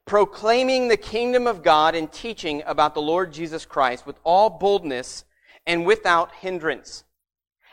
proclaiming 0.07 0.87
the 0.87 0.97
kingdom 0.97 1.45
of 1.45 1.61
God 1.61 1.93
and 1.93 2.11
teaching 2.11 2.63
about 2.65 2.95
the 2.95 3.01
Lord 3.01 3.31
Jesus 3.31 3.65
Christ 3.65 4.07
with 4.07 4.17
all 4.23 4.49
boldness 4.49 5.25
and 5.67 5.85
without 5.85 6.33
hindrance. 6.35 7.03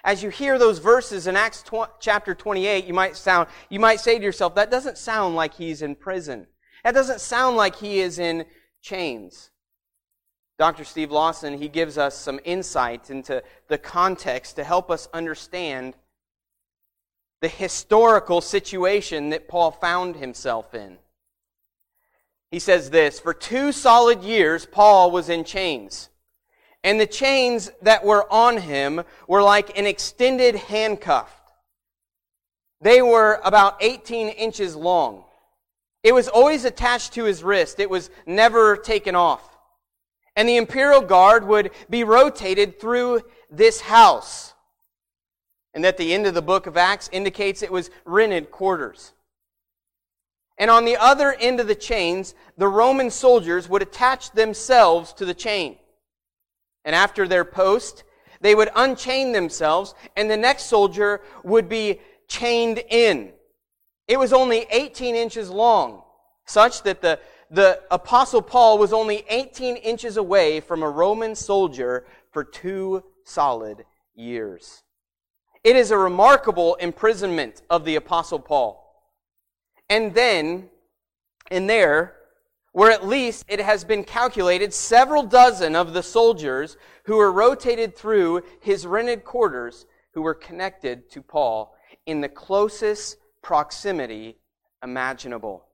As 0.03 0.23
you 0.23 0.29
hear 0.29 0.59
those 0.59 0.81
verses 0.81 1.27
in 1.27 1.37
Acts 1.37 1.65
chapter 2.01 2.35
28, 2.35 2.85
you 2.85 2.93
might 2.93 3.17
sound, 3.17 3.49
you 3.71 3.81
might 3.81 4.01
say 4.01 4.19
to 4.19 4.25
yourself, 4.25 4.57
that 4.57 4.71
doesn't 4.71 4.99
sound 4.99 5.37
like 5.37 5.55
he's 5.55 5.81
in 5.81 5.95
prison. 5.95 6.47
That 6.85 6.95
doesn't 6.95 7.21
sound 7.21 7.57
like 7.57 7.77
he 7.77 8.01
is 8.01 8.19
in 8.19 8.45
chains. 8.83 9.51
Dr. 10.59 10.85
Steve 10.85 11.11
Lawson, 11.11 11.59
he 11.59 11.69
gives 11.69 11.99
us 11.99 12.17
some 12.17 12.39
insight 12.45 13.11
into 13.11 13.43
the 13.69 13.79
context 13.79 14.57
to 14.57 14.65
help 14.65 14.91
us 14.91 15.09
understand 15.13 15.97
the 17.41 17.49
historical 17.49 18.41
situation 18.41 19.31
that 19.31 19.49
Paul 19.49 19.73
found 19.73 20.17
himself 20.17 20.75
in. 20.75 20.99
He 22.51 22.61
says 22.61 22.91
this 22.91 23.19
For 23.19 23.35
two 23.35 23.73
solid 23.73 24.23
years, 24.23 24.65
Paul 24.65 25.11
was 25.11 25.29
in 25.29 25.43
chains. 25.43 26.11
And 26.85 27.01
the 27.01 27.07
chains 27.07 27.73
that 27.81 28.05
were 28.05 28.31
on 28.31 28.59
him 28.59 29.03
were 29.27 29.43
like 29.43 29.77
an 29.79 29.87
extended 29.87 30.55
handcuff. 30.55 31.35
They 32.83 33.01
were 33.01 33.41
about 33.43 33.79
18 33.81 34.29
inches 34.29 34.77
long. 34.77 35.25
It 36.05 36.13
was 36.13 36.29
always 36.29 36.67
attached 36.67 37.15
to 37.15 37.25
his 37.25 37.43
wrist. 37.43 37.81
It 37.81 37.89
was 37.89 38.11
never 38.27 38.77
taken 38.77 39.17
off. 39.17 39.57
And 40.37 40.47
the 40.47 40.59
imperial 40.59 41.01
guard 41.01 41.47
would 41.47 41.71
be 41.89 42.05
rotated 42.05 42.79
through 42.79 43.23
this 43.51 43.81
house. 43.81 44.53
And 45.73 45.85
at 45.87 45.97
the 45.97 46.13
end 46.13 46.27
of 46.27 46.35
the 46.35 46.43
book 46.43 46.67
of 46.67 46.77
Acts 46.77 47.09
indicates 47.11 47.63
it 47.63 47.73
was 47.73 47.91
rented 48.05 48.51
quarters. 48.51 49.13
And 50.59 50.71
on 50.71 50.85
the 50.85 50.99
other 50.99 51.33
end 51.33 51.59
of 51.59 51.67
the 51.67 51.75
chains, 51.75 52.35
the 52.59 52.69
Roman 52.69 53.11
soldiers 53.11 53.69
would 53.69 53.83
attach 53.83 54.31
themselves 54.33 55.13
to 55.15 55.25
the 55.25 55.35
chain. 55.35 55.79
And 56.85 56.95
after 56.95 57.27
their 57.27 57.45
post, 57.45 58.05
they 58.41 58.55
would 58.55 58.69
unchain 58.77 59.33
themselves, 59.33 59.95
and 60.17 60.31
the 60.31 60.37
next 60.37 60.65
soldier 60.65 61.23
would 61.43 61.69
be 61.69 62.01
chained 62.29 62.83
in. 62.91 63.33
It 64.07 64.19
was 64.19 64.33
only 64.33 64.67
18 64.71 65.15
inches 65.15 65.51
long, 65.51 66.03
such 66.45 66.83
that 66.83 67.01
the, 67.01 67.19
the 67.51 67.81
apostle 67.91 68.43
Paul 68.43 68.79
was 68.79 68.93
only 68.93 69.25
18 69.29 69.77
inches 69.77 70.17
away 70.17 70.61
from 70.61 70.83
a 70.83 70.91
Roman 70.91 71.35
soldier 71.35 72.07
for 72.31 72.45
two 72.45 73.03
solid 73.25 73.85
years. 74.15 74.83
It 75.63 75.77
is 75.77 75.91
a 75.91 75.97
remarkable 75.97 76.75
imprisonment 76.75 77.63
of 77.71 77.87
the 77.87 77.97
apostle 77.97 78.39
Paul. 78.39 78.81
And 79.89 80.15
then, 80.15 80.69
in 81.51 81.67
there, 81.67 82.17
where 82.73 82.91
at 82.91 83.07
least 83.07 83.47
it 83.49 83.61
has 83.61 83.85
been 83.85 84.05
calculated 84.05 84.75
several 84.75 85.23
dozen 85.23 85.75
of 85.77 85.95
the 85.95 86.03
soldiers 86.03 86.77
who 87.05 87.17
were 87.17 87.33
rotated 87.33 87.97
through 87.97 88.43
his 88.61 88.87
rented 88.87 89.25
quarters 89.25 89.87
who 90.13 90.21
were 90.21 90.35
connected 90.35 91.09
to 91.11 91.23
Paul 91.23 91.75
in 92.05 92.21
the 92.21 92.29
closest 92.29 93.17
proximity 93.45 94.37
imaginable. 94.83 95.65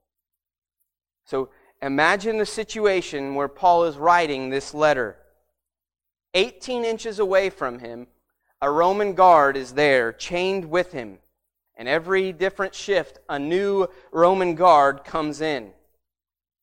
So 1.25 1.49
imagine 1.81 2.37
the 2.37 2.45
situation 2.45 3.33
where 3.33 3.47
Paul 3.47 3.85
is 3.85 3.97
writing 3.97 4.49
this 4.49 4.75
letter. 4.75 5.17
18 6.35 6.85
inches 6.85 7.17
away 7.17 7.49
from 7.49 7.79
him, 7.79 8.07
a 8.61 8.69
Roman 8.69 9.13
guard 9.13 9.57
is 9.57 9.73
there, 9.73 10.13
chained 10.13 10.65
with 10.65 10.91
him. 10.91 11.17
And 11.75 11.87
every 11.87 12.31
different 12.31 12.75
shift, 12.75 13.17
a 13.27 13.39
new 13.39 13.87
Roman 14.11 14.53
guard 14.53 15.03
comes 15.03 15.41
in. 15.41 15.71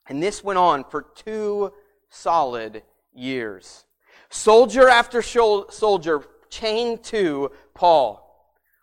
And 0.07 0.23
this 0.23 0.45
went 0.45 0.59
on 0.59 0.85
for 0.85 1.03
two 1.03 1.73
solid 2.09 2.83
years. 3.13 3.85
Soldier 4.31 4.89
after 4.89 5.23
soldier 5.23 6.23
chained 6.51 7.03
to 7.05 7.51
Paul. 7.75 8.28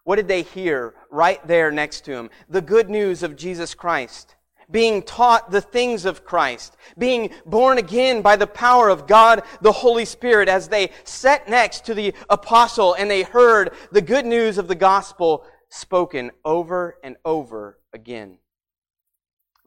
What 0.05 0.15
did 0.17 0.27
they 0.27 0.43
hear 0.43 0.93
right 1.09 1.45
there 1.47 1.71
next 1.71 2.05
to 2.05 2.13
him? 2.13 2.29
The 2.47 2.62
good 2.62 2.89
news 2.89 3.24
of 3.24 3.35
Jesus 3.35 3.74
Christ. 3.74 4.35
Being 4.69 5.01
taught 5.01 5.51
the 5.51 5.62
things 5.62 6.05
of 6.05 6.24
Christ. 6.24 6.77
Being 6.97 7.31
born 7.45 7.79
again 7.79 8.21
by 8.21 8.35
the 8.35 8.47
power 8.47 8.89
of 8.89 9.07
God, 9.07 9.43
the 9.62 9.71
Holy 9.71 10.05
Spirit, 10.05 10.47
as 10.47 10.67
they 10.67 10.91
sat 11.03 11.50
next 11.50 11.85
to 11.85 11.95
the 11.95 12.13
apostle 12.29 12.93
and 12.93 13.09
they 13.09 13.24
heard 13.24 13.74
the 13.91 14.01
good 14.01 14.27
news 14.27 14.59
of 14.59 14.67
the 14.67 14.75
gospel 14.75 15.43
spoken 15.69 16.31
over 16.45 16.97
and 17.03 17.17
over 17.25 17.79
again. 17.91 18.38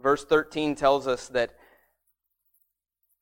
Verse 0.00 0.24
13 0.24 0.76
tells 0.76 1.08
us 1.08 1.26
that 1.28 1.50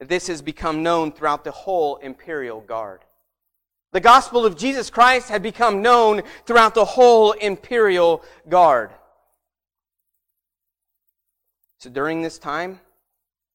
this 0.00 0.26
has 0.26 0.42
become 0.42 0.82
known 0.82 1.12
throughout 1.12 1.44
the 1.44 1.50
whole 1.50 1.96
imperial 1.96 2.60
guard. 2.60 3.05
The 3.96 4.00
gospel 4.00 4.44
of 4.44 4.58
Jesus 4.58 4.90
Christ 4.90 5.30
had 5.30 5.42
become 5.42 5.80
known 5.80 6.20
throughout 6.44 6.74
the 6.74 6.84
whole 6.84 7.32
imperial 7.32 8.22
guard. 8.46 8.90
So 11.78 11.88
during 11.88 12.20
this 12.20 12.38
time, 12.38 12.80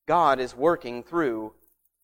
God 0.07 0.39
is 0.39 0.55
working 0.55 1.03
through 1.03 1.53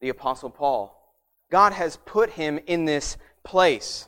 the 0.01 0.09
Apostle 0.09 0.51
Paul. 0.51 1.17
God 1.49 1.73
has 1.73 1.97
put 2.05 2.29
him 2.29 2.59
in 2.67 2.85
this 2.85 3.17
place. 3.43 4.07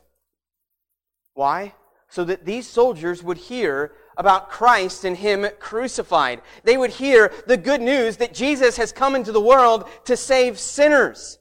Why? 1.33 1.73
so 2.11 2.23
that 2.23 2.45
these 2.45 2.67
soldiers 2.67 3.23
would 3.23 3.37
hear 3.37 3.93
about 4.17 4.49
Christ 4.49 5.05
and 5.05 5.15
Him 5.15 5.45
crucified. 5.59 6.41
They 6.63 6.75
would 6.75 6.89
hear 6.89 7.31
the 7.45 7.55
good 7.55 7.81
news 7.81 8.17
that 8.17 8.33
Jesus 8.33 8.77
has 8.77 8.91
come 8.91 9.15
into 9.15 9.31
the 9.31 9.39
world 9.39 9.87
to 10.05 10.17
save 10.17 10.57
sinners. 10.57 11.38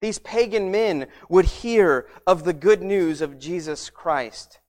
These 0.00 0.18
pagan 0.20 0.70
men 0.70 1.08
would 1.28 1.44
hear 1.44 2.06
of 2.26 2.44
the 2.44 2.52
good 2.52 2.82
news 2.82 3.20
of 3.20 3.38
Jesus 3.38 3.90
Christ. 3.90 4.60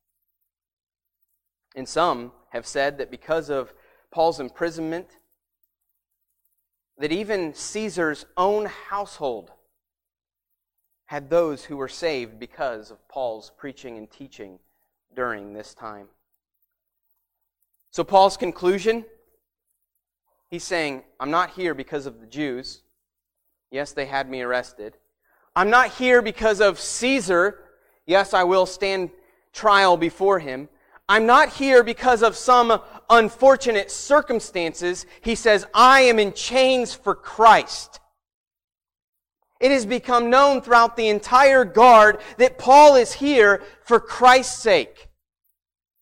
And 1.75 1.87
some 1.87 2.31
have 2.49 2.65
said 2.65 2.97
that 2.97 3.11
because 3.11 3.49
of 3.49 3.73
Paul's 4.11 4.39
imprisonment, 4.39 5.17
that 6.97 7.11
even 7.11 7.53
Caesar's 7.53 8.25
own 8.35 8.65
household 8.65 9.51
had 11.05 11.29
those 11.29 11.65
who 11.65 11.77
were 11.77 11.87
saved 11.87 12.39
because 12.39 12.91
of 12.91 13.07
Paul's 13.07 13.51
preaching 13.57 13.97
and 13.97 14.09
teaching 14.09 14.59
during 15.15 15.53
this 15.53 15.73
time. 15.73 16.07
So, 17.91 18.03
Paul's 18.03 18.37
conclusion 18.37 19.05
he's 20.49 20.63
saying, 20.63 21.03
I'm 21.19 21.31
not 21.31 21.51
here 21.51 21.73
because 21.73 22.05
of 22.05 22.19
the 22.19 22.27
Jews. 22.27 22.81
Yes, 23.71 23.91
they 23.91 24.05
had 24.05 24.29
me 24.29 24.41
arrested. 24.41 24.97
I'm 25.59 25.69
not 25.69 25.89
here 25.89 26.21
because 26.21 26.61
of 26.61 26.79
Caesar. 26.79 27.59
Yes, 28.05 28.33
I 28.33 28.45
will 28.45 28.65
stand 28.65 29.09
trial 29.51 29.97
before 29.97 30.39
him. 30.39 30.69
I'm 31.09 31.25
not 31.25 31.49
here 31.49 31.83
because 31.83 32.23
of 32.23 32.37
some 32.37 32.81
unfortunate 33.09 33.91
circumstances. 33.91 35.05
He 35.19 35.35
says, 35.35 35.65
I 35.73 36.03
am 36.03 36.17
in 36.17 36.31
chains 36.31 36.93
for 36.93 37.13
Christ. 37.13 37.99
It 39.59 39.71
has 39.71 39.85
become 39.85 40.29
known 40.29 40.61
throughout 40.61 40.95
the 40.95 41.09
entire 41.09 41.65
guard 41.65 42.21
that 42.37 42.57
Paul 42.57 42.95
is 42.95 43.11
here 43.11 43.61
for 43.83 43.99
Christ's 43.99 44.61
sake. 44.61 45.09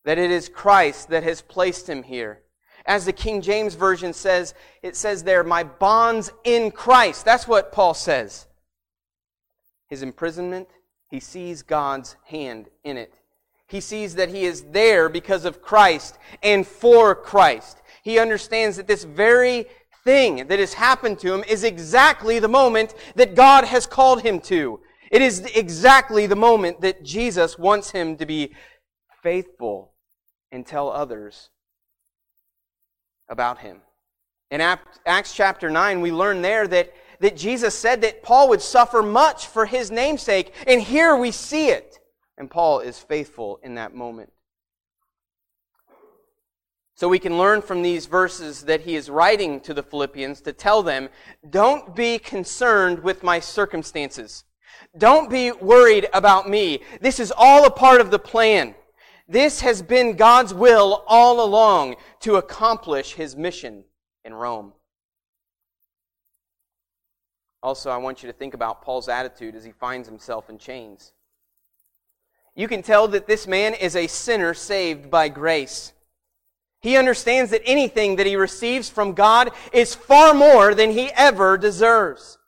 That 0.04 0.18
it 0.18 0.30
is 0.30 0.48
Christ 0.48 1.08
that 1.08 1.24
has 1.24 1.42
placed 1.42 1.88
him 1.88 2.04
here. 2.04 2.42
As 2.86 3.06
the 3.06 3.12
King 3.12 3.42
James 3.42 3.74
Version 3.74 4.12
says, 4.12 4.54
it 4.84 4.94
says 4.94 5.24
there, 5.24 5.42
my 5.42 5.64
bonds 5.64 6.30
in 6.44 6.70
Christ. 6.70 7.24
That's 7.24 7.48
what 7.48 7.72
Paul 7.72 7.94
says. 7.94 8.47
His 9.88 10.02
imprisonment, 10.02 10.68
he 11.10 11.20
sees 11.20 11.62
God's 11.62 12.16
hand 12.26 12.68
in 12.84 12.96
it. 12.96 13.14
He 13.66 13.80
sees 13.80 14.14
that 14.14 14.28
he 14.28 14.44
is 14.44 14.62
there 14.70 15.08
because 15.08 15.44
of 15.44 15.60
Christ 15.62 16.18
and 16.42 16.66
for 16.66 17.14
Christ. 17.14 17.82
He 18.02 18.18
understands 18.18 18.76
that 18.76 18.86
this 18.86 19.04
very 19.04 19.66
thing 20.04 20.46
that 20.48 20.58
has 20.58 20.74
happened 20.74 21.18
to 21.20 21.34
him 21.34 21.44
is 21.48 21.64
exactly 21.64 22.38
the 22.38 22.48
moment 22.48 22.94
that 23.14 23.34
God 23.34 23.64
has 23.64 23.86
called 23.86 24.22
him 24.22 24.40
to. 24.42 24.80
It 25.10 25.22
is 25.22 25.40
exactly 25.54 26.26
the 26.26 26.36
moment 26.36 26.80
that 26.82 27.02
Jesus 27.02 27.58
wants 27.58 27.90
him 27.90 28.16
to 28.16 28.26
be 28.26 28.54
faithful 29.22 29.92
and 30.52 30.66
tell 30.66 30.90
others 30.90 31.50
about 33.28 33.58
him. 33.58 33.82
In 34.50 34.62
Acts 34.62 35.34
chapter 35.34 35.68
9, 35.68 36.00
we 36.00 36.10
learn 36.10 36.40
there 36.40 36.66
that, 36.68 36.92
that 37.20 37.36
Jesus 37.36 37.74
said 37.74 38.00
that 38.02 38.22
Paul 38.22 38.48
would 38.48 38.62
suffer 38.62 39.02
much 39.02 39.46
for 39.46 39.66
his 39.66 39.90
namesake, 39.90 40.52
and 40.66 40.80
here 40.80 41.16
we 41.16 41.30
see 41.30 41.68
it. 41.68 41.98
And 42.36 42.50
Paul 42.50 42.80
is 42.80 42.98
faithful 42.98 43.58
in 43.62 43.74
that 43.74 43.94
moment. 43.94 44.30
So 46.94 47.08
we 47.08 47.18
can 47.20 47.38
learn 47.38 47.62
from 47.62 47.82
these 47.82 48.06
verses 48.06 48.62
that 48.64 48.80
he 48.80 48.96
is 48.96 49.08
writing 49.08 49.60
to 49.60 49.72
the 49.72 49.84
Philippians 49.84 50.40
to 50.40 50.52
tell 50.52 50.82
them, 50.82 51.08
don't 51.48 51.94
be 51.94 52.18
concerned 52.18 53.00
with 53.00 53.22
my 53.22 53.38
circumstances. 53.38 54.44
Don't 54.96 55.30
be 55.30 55.52
worried 55.52 56.08
about 56.12 56.48
me. 56.48 56.82
This 57.00 57.20
is 57.20 57.32
all 57.36 57.64
a 57.66 57.70
part 57.70 58.00
of 58.00 58.10
the 58.10 58.18
plan. 58.18 58.74
This 59.28 59.60
has 59.60 59.82
been 59.82 60.16
God's 60.16 60.52
will 60.52 61.04
all 61.06 61.44
along 61.44 61.96
to 62.20 62.36
accomplish 62.36 63.14
his 63.14 63.36
mission 63.36 63.84
in 64.24 64.34
Rome. 64.34 64.72
Also, 67.68 67.90
I 67.90 67.98
want 67.98 68.22
you 68.22 68.28
to 68.28 68.32
think 68.32 68.54
about 68.54 68.80
Paul's 68.80 69.10
attitude 69.10 69.54
as 69.54 69.62
he 69.62 69.72
finds 69.72 70.08
himself 70.08 70.48
in 70.48 70.56
chains. 70.56 71.12
You 72.56 72.66
can 72.66 72.80
tell 72.80 73.08
that 73.08 73.26
this 73.26 73.46
man 73.46 73.74
is 73.74 73.94
a 73.94 74.06
sinner 74.06 74.54
saved 74.54 75.10
by 75.10 75.28
grace. 75.28 75.92
He 76.80 76.96
understands 76.96 77.50
that 77.50 77.60
anything 77.66 78.16
that 78.16 78.24
he 78.24 78.36
receives 78.36 78.88
from 78.88 79.12
God 79.12 79.50
is 79.70 79.94
far 79.94 80.32
more 80.32 80.74
than 80.74 80.92
he 80.92 81.10
ever 81.10 81.58
deserves. 81.58 82.38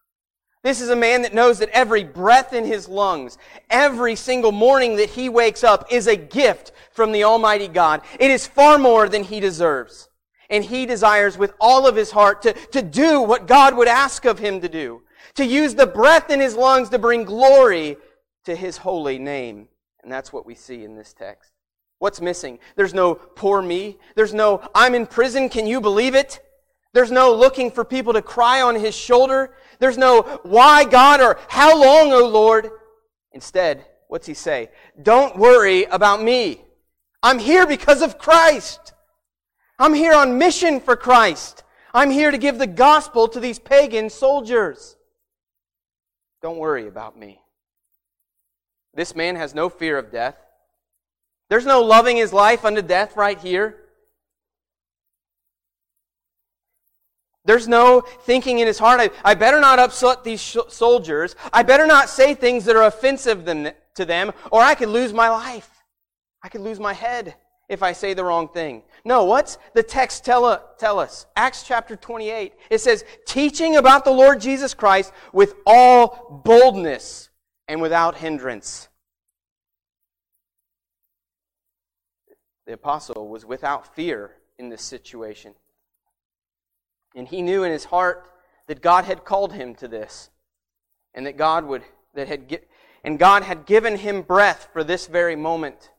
This 0.62 0.80
is 0.80 0.88
a 0.88 0.96
man 0.96 1.20
that 1.20 1.34
knows 1.34 1.58
that 1.58 1.68
every 1.68 2.02
breath 2.02 2.54
in 2.54 2.64
his 2.64 2.88
lungs, 2.88 3.36
every 3.68 4.16
single 4.16 4.52
morning 4.52 4.96
that 4.96 5.10
he 5.10 5.28
wakes 5.28 5.62
up 5.62 5.92
is 5.92 6.06
a 6.06 6.16
gift 6.16 6.72
from 6.92 7.12
the 7.12 7.24
Almighty 7.24 7.68
God. 7.68 8.00
It 8.18 8.30
is 8.30 8.46
far 8.46 8.78
more 8.78 9.06
than 9.06 9.24
he 9.24 9.38
deserves. 9.38 10.08
And 10.48 10.64
he 10.64 10.86
desires 10.86 11.36
with 11.36 11.52
all 11.60 11.86
of 11.86 11.94
his 11.94 12.10
heart 12.10 12.40
to, 12.40 12.54
to 12.54 12.80
do 12.80 13.20
what 13.20 13.46
God 13.46 13.76
would 13.76 13.86
ask 13.86 14.24
of 14.24 14.38
him 14.38 14.62
to 14.62 14.68
do. 14.70 15.02
To 15.40 15.46
use 15.46 15.74
the 15.74 15.86
breath 15.86 16.28
in 16.28 16.38
his 16.38 16.54
lungs 16.54 16.90
to 16.90 16.98
bring 16.98 17.24
glory 17.24 17.96
to 18.44 18.54
his 18.54 18.76
holy 18.76 19.18
name. 19.18 19.68
And 20.02 20.12
that's 20.12 20.34
what 20.34 20.44
we 20.44 20.54
see 20.54 20.84
in 20.84 20.96
this 20.96 21.14
text. 21.14 21.50
What's 21.98 22.20
missing? 22.20 22.58
There's 22.76 22.92
no 22.92 23.14
poor 23.14 23.62
me. 23.62 23.96
There's 24.16 24.34
no 24.34 24.62
I'm 24.74 24.94
in 24.94 25.06
prison. 25.06 25.48
Can 25.48 25.66
you 25.66 25.80
believe 25.80 26.14
it? 26.14 26.40
There's 26.92 27.10
no 27.10 27.34
looking 27.34 27.70
for 27.70 27.86
people 27.86 28.12
to 28.12 28.20
cry 28.20 28.60
on 28.60 28.74
his 28.74 28.94
shoulder. 28.94 29.54
There's 29.78 29.96
no 29.96 30.40
why 30.42 30.84
God 30.84 31.22
or 31.22 31.38
how 31.48 31.80
long, 31.80 32.12
O 32.12 32.28
Lord. 32.28 32.68
Instead, 33.32 33.86
what's 34.08 34.26
he 34.26 34.34
say? 34.34 34.68
Don't 35.02 35.38
worry 35.38 35.84
about 35.84 36.22
me. 36.22 36.60
I'm 37.22 37.38
here 37.38 37.66
because 37.66 38.02
of 38.02 38.18
Christ. 38.18 38.92
I'm 39.78 39.94
here 39.94 40.12
on 40.12 40.36
mission 40.36 40.80
for 40.80 40.96
Christ. 40.96 41.64
I'm 41.94 42.10
here 42.10 42.30
to 42.30 42.36
give 42.36 42.58
the 42.58 42.66
gospel 42.66 43.26
to 43.28 43.40
these 43.40 43.58
pagan 43.58 44.10
soldiers. 44.10 44.96
Don't 46.42 46.58
worry 46.58 46.86
about 46.86 47.18
me. 47.18 47.40
This 48.94 49.14
man 49.14 49.36
has 49.36 49.54
no 49.54 49.68
fear 49.68 49.98
of 49.98 50.10
death. 50.10 50.36
There's 51.48 51.66
no 51.66 51.82
loving 51.82 52.16
his 52.16 52.32
life 52.32 52.64
unto 52.64 52.82
death 52.82 53.16
right 53.16 53.38
here. 53.38 53.76
There's 57.44 57.66
no 57.66 58.02
thinking 58.02 58.58
in 58.58 58.66
his 58.66 58.78
heart, 58.78 59.00
I, 59.00 59.10
I 59.24 59.34
better 59.34 59.60
not 59.60 59.78
upset 59.78 60.24
these 60.24 60.40
sh- 60.40 60.58
soldiers. 60.68 61.34
I 61.52 61.62
better 61.62 61.86
not 61.86 62.08
say 62.08 62.34
things 62.34 62.64
that 62.66 62.76
are 62.76 62.84
offensive 62.84 63.44
them, 63.44 63.68
to 63.94 64.04
them, 64.04 64.32
or 64.52 64.60
I 64.60 64.74
could 64.74 64.88
lose 64.88 65.12
my 65.12 65.28
life. 65.30 65.68
I 66.42 66.48
could 66.48 66.60
lose 66.60 66.78
my 66.78 66.92
head 66.92 67.34
if 67.70 67.84
I 67.84 67.92
say 67.92 68.14
the 68.14 68.24
wrong 68.24 68.48
thing. 68.48 68.82
No, 69.04 69.24
what's 69.24 69.56
the 69.74 69.82
text 69.84 70.24
tell, 70.24 70.44
uh, 70.44 70.58
tell 70.76 70.98
us? 70.98 71.26
Acts 71.36 71.62
chapter 71.62 71.94
28. 71.94 72.52
It 72.68 72.80
says, 72.80 73.04
teaching 73.26 73.76
about 73.76 74.04
the 74.04 74.10
Lord 74.10 74.40
Jesus 74.40 74.74
Christ 74.74 75.12
with 75.32 75.54
all 75.64 76.42
boldness 76.44 77.30
and 77.68 77.80
without 77.80 78.16
hindrance. 78.16 78.88
The 82.66 82.72
apostle 82.72 83.28
was 83.28 83.46
without 83.46 83.94
fear 83.94 84.32
in 84.58 84.68
this 84.68 84.82
situation. 84.82 85.54
And 87.14 87.28
he 87.28 87.40
knew 87.40 87.62
in 87.62 87.70
his 87.70 87.84
heart 87.84 88.28
that 88.66 88.82
God 88.82 89.04
had 89.04 89.24
called 89.24 89.52
him 89.52 89.76
to 89.76 89.86
this. 89.86 90.30
And 91.14 91.24
that 91.26 91.36
God 91.36 91.64
would, 91.66 91.82
that 92.14 92.26
had, 92.26 92.60
and 93.04 93.16
God 93.16 93.44
had 93.44 93.64
given 93.64 93.96
him 93.96 94.22
breath 94.22 94.68
for 94.72 94.82
this 94.82 95.06
very 95.06 95.36
moment. 95.36 95.90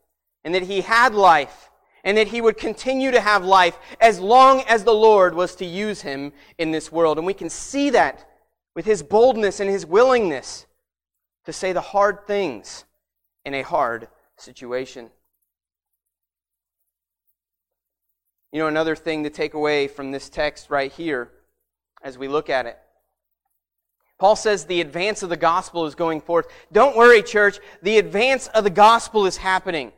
And 0.44 0.56
that 0.56 0.64
he 0.64 0.82
had 0.82 1.14
life. 1.14 1.70
And 2.04 2.18
that 2.18 2.28
he 2.28 2.42
would 2.42 2.58
continue 2.58 3.12
to 3.12 3.22
have 3.22 3.46
life 3.46 3.78
as 4.00 4.20
long 4.20 4.62
as 4.68 4.84
the 4.84 4.94
Lord 4.94 5.36
was 5.36 5.56
to 5.56 5.66
use 5.66 6.02
him 6.02 6.34
in 6.58 6.72
this 6.72 6.92
world. 6.92 7.18
And 7.18 7.28
we 7.28 7.34
can 7.34 7.50
see 7.50 7.92
that 7.92 8.28
with 8.76 8.86
his 8.86 9.04
boldness 9.04 9.60
and 9.60 9.70
his 9.70 9.86
willingness 9.86 10.66
to 11.46 11.54
say 11.54 11.74
the 11.74 11.82
hard 11.82 12.26
things 12.26 12.86
in 13.46 13.54
a 13.54 13.62
hard 13.62 14.08
situation. 14.38 15.10
You 18.52 18.60
know, 18.60 18.68
another 18.68 18.96
thing 18.96 19.24
to 19.24 19.30
take 19.30 19.54
away 19.54 19.88
from 19.88 20.12
this 20.12 20.28
text 20.30 20.70
right 20.70 20.92
here 20.92 21.30
as 22.04 22.18
we 22.18 22.28
look 22.28 22.50
at 22.50 22.66
it. 22.66 22.78
Paul 24.20 24.36
says 24.36 24.66
the 24.66 24.82
advance 24.82 25.24
of 25.24 25.30
the 25.30 25.38
gospel 25.38 25.86
is 25.86 25.96
going 25.96 26.22
forth. 26.22 26.48
Don't 26.72 26.96
worry, 26.96 27.24
church. 27.24 27.60
The 27.82 27.98
advance 27.98 28.48
of 28.48 28.64
the 28.64 28.70
gospel 28.70 29.26
is 29.26 29.38
happening. 29.38 29.92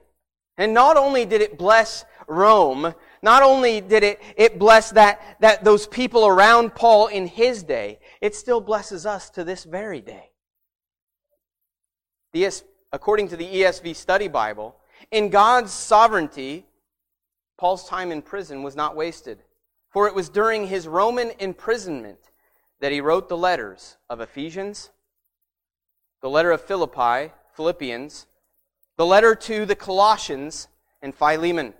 And 0.58 0.74
not 0.74 0.98
only 0.98 1.26
did 1.26 1.42
it 1.42 1.58
bless 1.58 2.06
Rome, 2.28 2.94
not 3.22 3.44
only 3.44 3.82
did 3.82 4.04
it, 4.04 4.22
it 4.38 4.60
bless 4.60 4.92
that, 4.92 5.38
that 5.39 5.63
those 5.63 5.88
people 5.88 6.28
around 6.28 6.76
Paul 6.76 7.08
in 7.08 7.28
his 7.28 7.63
day, 7.63 8.00
it 8.22 8.36
still 8.36 8.62
blesses 8.62 9.06
us 9.06 9.30
to 9.32 9.44
this 9.44 9.63
very 9.63 10.02
day. 10.02 10.30
The, 12.34 12.50
according 12.92 13.30
to 13.30 13.38
the 13.38 13.46
ESV 13.46 13.96
Study 13.96 14.28
Bible, 14.28 14.76
in 15.12 15.30
God's 15.30 15.72
sovereignty, 15.72 16.66
Paul's 17.58 17.88
time 17.88 18.12
in 18.12 18.22
prison 18.22 18.63
was 18.63 18.76
not 18.76 18.96
wasted, 18.96 19.39
for 19.89 20.08
it 20.08 20.16
was 20.16 20.30
during 20.30 20.68
his 20.68 20.88
Roman 20.88 21.32
imprisonment 21.39 22.20
that 22.80 22.92
he 22.92 23.02
wrote 23.02 23.30
the 23.30 23.38
letters 23.38 23.98
of 24.10 24.20
Ephesians, 24.20 24.89
the 26.22 26.30
letter 26.30 26.52
of 26.52 26.62
Philippi, 26.62 27.32
Philippians, 27.56 28.26
the 28.97 29.06
letter 29.06 29.36
to 29.36 29.65
the 29.65 29.75
Colossians, 29.75 30.67
and 31.03 31.13
Philemon. 31.13 31.73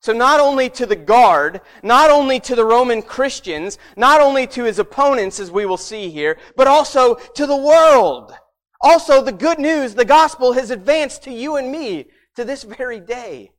So 0.00 0.12
not 0.12 0.40
only 0.40 0.68
to 0.70 0.86
the 0.86 0.96
guard, 0.96 1.60
not 1.82 2.10
only 2.10 2.40
to 2.40 2.56
the 2.56 2.64
Roman 2.64 3.02
Christians, 3.02 3.78
not 3.96 4.20
only 4.20 4.46
to 4.48 4.64
his 4.64 4.78
opponents, 4.78 5.38
as 5.38 5.50
we 5.50 5.64
will 5.64 5.76
see 5.76 6.10
here, 6.10 6.38
but 6.56 6.66
also 6.66 7.14
to 7.14 7.46
the 7.46 7.56
world. 7.56 8.32
Also, 8.80 9.22
the 9.22 9.32
good 9.32 9.60
news, 9.60 9.94
the 9.94 10.04
gospel 10.04 10.54
has 10.54 10.70
advanced 10.70 11.22
to 11.22 11.32
you 11.32 11.54
and 11.54 11.70
me 11.70 12.06
to 12.34 12.44
this 12.44 12.64
very 12.64 12.98
day 12.98 13.52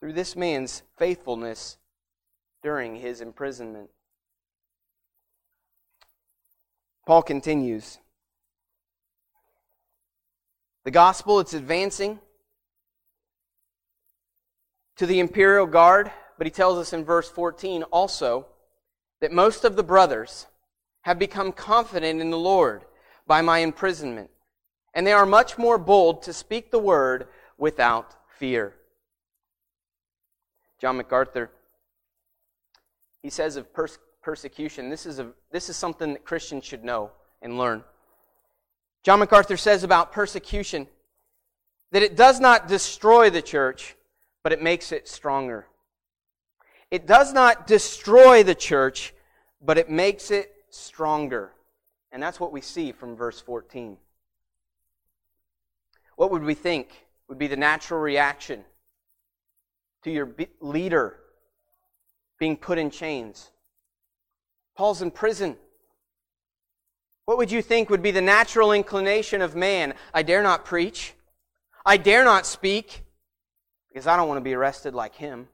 through 0.00 0.12
this 0.12 0.34
man's 0.34 0.82
faithfulness 0.98 1.76
during 2.60 2.96
his 2.96 3.20
imprisonment. 3.20 3.90
Paul 7.06 7.22
continues. 7.22 7.99
The 10.84 10.90
gospel, 10.90 11.40
it's 11.40 11.54
advancing 11.54 12.20
to 14.96 15.06
the 15.06 15.20
imperial 15.20 15.66
guard, 15.66 16.10
but 16.38 16.46
he 16.46 16.50
tells 16.50 16.78
us 16.78 16.92
in 16.92 17.04
verse 17.04 17.28
14 17.28 17.82
also 17.84 18.46
that 19.20 19.32
most 19.32 19.64
of 19.64 19.76
the 19.76 19.82
brothers 19.82 20.46
have 21.02 21.18
become 21.18 21.52
confident 21.52 22.20
in 22.20 22.30
the 22.30 22.38
Lord 22.38 22.84
by 23.26 23.42
my 23.42 23.58
imprisonment, 23.58 24.30
and 24.94 25.06
they 25.06 25.12
are 25.12 25.26
much 25.26 25.58
more 25.58 25.78
bold 25.78 26.22
to 26.22 26.32
speak 26.32 26.70
the 26.70 26.78
word 26.78 27.28
without 27.58 28.14
fear. 28.38 28.74
John 30.80 30.96
MacArthur, 30.96 31.50
he 33.22 33.28
says 33.28 33.56
of 33.56 33.72
pers- 33.72 33.98
persecution, 34.22 34.88
this 34.88 35.04
is, 35.04 35.18
a, 35.18 35.28
this 35.52 35.68
is 35.68 35.76
something 35.76 36.14
that 36.14 36.24
Christians 36.24 36.64
should 36.64 36.84
know 36.84 37.10
and 37.42 37.58
learn. 37.58 37.84
John 39.02 39.18
MacArthur 39.18 39.56
says 39.56 39.82
about 39.82 40.12
persecution 40.12 40.86
that 41.92 42.02
it 42.02 42.16
does 42.16 42.40
not 42.40 42.68
destroy 42.68 43.30
the 43.30 43.42
church, 43.42 43.96
but 44.42 44.52
it 44.52 44.62
makes 44.62 44.92
it 44.92 45.08
stronger. 45.08 45.66
It 46.90 47.06
does 47.06 47.32
not 47.32 47.66
destroy 47.66 48.42
the 48.42 48.54
church, 48.54 49.14
but 49.60 49.78
it 49.78 49.88
makes 49.88 50.30
it 50.30 50.52
stronger. 50.70 51.52
And 52.12 52.22
that's 52.22 52.40
what 52.40 52.52
we 52.52 52.60
see 52.60 52.92
from 52.92 53.16
verse 53.16 53.40
14. 53.40 53.96
What 56.16 56.30
would 56.30 56.42
we 56.42 56.54
think 56.54 57.06
would 57.28 57.38
be 57.38 57.46
the 57.46 57.56
natural 57.56 58.00
reaction 58.00 58.64
to 60.02 60.10
your 60.10 60.30
leader 60.60 61.16
being 62.38 62.56
put 62.56 62.78
in 62.78 62.90
chains. 62.90 63.50
Paul's 64.76 65.02
in 65.02 65.10
prison. 65.10 65.56
What 67.24 67.38
would 67.38 67.50
you 67.50 67.62
think 67.62 67.90
would 67.90 68.02
be 68.02 68.10
the 68.10 68.20
natural 68.20 68.72
inclination 68.72 69.40
of 69.40 69.54
man? 69.54 69.94
I 70.12 70.22
dare 70.22 70.42
not 70.42 70.64
preach. 70.64 71.14
I 71.84 71.96
dare 71.96 72.24
not 72.24 72.46
speak 72.46 73.04
because 73.88 74.06
I 74.06 74.16
don't 74.16 74.28
want 74.28 74.38
to 74.38 74.44
be 74.44 74.54
arrested 74.54 74.94
like 74.94 75.14
him. 75.14 75.48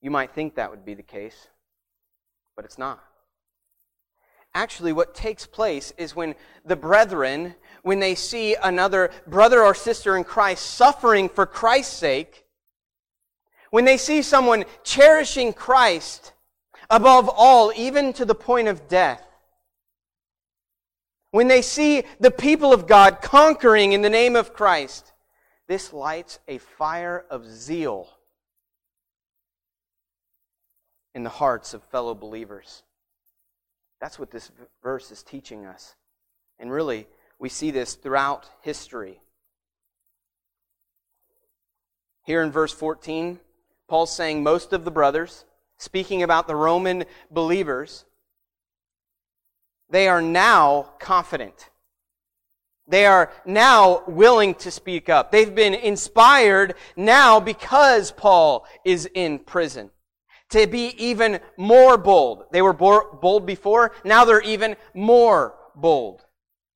You 0.00 0.10
might 0.10 0.32
think 0.32 0.54
that 0.54 0.70
would 0.70 0.84
be 0.84 0.94
the 0.94 1.02
case, 1.02 1.48
but 2.56 2.64
it's 2.64 2.78
not. 2.78 3.04
Actually, 4.54 4.92
what 4.92 5.14
takes 5.14 5.46
place 5.46 5.92
is 5.96 6.16
when 6.16 6.34
the 6.64 6.74
brethren, 6.74 7.54
when 7.82 8.00
they 8.00 8.14
see 8.14 8.56
another 8.62 9.10
brother 9.26 9.62
or 9.62 9.74
sister 9.74 10.16
in 10.16 10.24
Christ 10.24 10.64
suffering 10.64 11.28
for 11.28 11.46
Christ's 11.46 11.96
sake, 11.96 12.44
when 13.70 13.84
they 13.84 13.96
see 13.96 14.22
someone 14.22 14.64
cherishing 14.82 15.52
Christ 15.52 16.32
above 16.90 17.30
all, 17.32 17.72
even 17.74 18.12
to 18.14 18.24
the 18.24 18.34
point 18.34 18.68
of 18.68 18.88
death, 18.88 19.24
when 21.30 21.48
they 21.48 21.62
see 21.62 22.02
the 22.18 22.30
people 22.30 22.72
of 22.72 22.86
God 22.86 23.22
conquering 23.22 23.92
in 23.92 24.02
the 24.02 24.10
name 24.10 24.34
of 24.34 24.52
Christ, 24.52 25.12
this 25.68 25.92
lights 25.92 26.40
a 26.48 26.58
fire 26.58 27.24
of 27.30 27.46
zeal 27.46 28.08
in 31.14 31.22
the 31.22 31.30
hearts 31.30 31.72
of 31.72 31.82
fellow 31.84 32.14
believers. 32.14 32.82
That's 34.00 34.18
what 34.18 34.30
this 34.30 34.50
verse 34.82 35.12
is 35.12 35.22
teaching 35.22 35.66
us. 35.66 35.94
And 36.58 36.72
really, 36.72 37.06
we 37.38 37.48
see 37.48 37.70
this 37.70 37.94
throughout 37.94 38.48
history. 38.62 39.20
Here 42.24 42.42
in 42.42 42.50
verse 42.50 42.72
14, 42.72 43.38
Paul's 43.88 44.14
saying 44.14 44.42
most 44.42 44.72
of 44.72 44.84
the 44.84 44.90
brothers, 44.90 45.44
speaking 45.80 46.22
about 46.22 46.46
the 46.46 46.54
Roman 46.54 47.04
believers, 47.30 48.04
they 49.88 50.08
are 50.08 50.20
now 50.20 50.90
confident. 51.00 51.70
They 52.86 53.06
are 53.06 53.32
now 53.46 54.02
willing 54.06 54.54
to 54.56 54.70
speak 54.70 55.08
up. 55.08 55.32
They've 55.32 55.54
been 55.54 55.74
inspired 55.74 56.74
now 56.96 57.40
because 57.40 58.12
Paul 58.12 58.66
is 58.84 59.08
in 59.14 59.38
prison 59.38 59.90
to 60.50 60.66
be 60.66 60.94
even 60.98 61.40
more 61.56 61.96
bold. 61.96 62.44
They 62.52 62.60
were 62.60 62.74
bold 62.74 63.46
before, 63.46 63.92
now 64.04 64.24
they're 64.24 64.42
even 64.42 64.76
more 64.92 65.54
bold. 65.74 66.26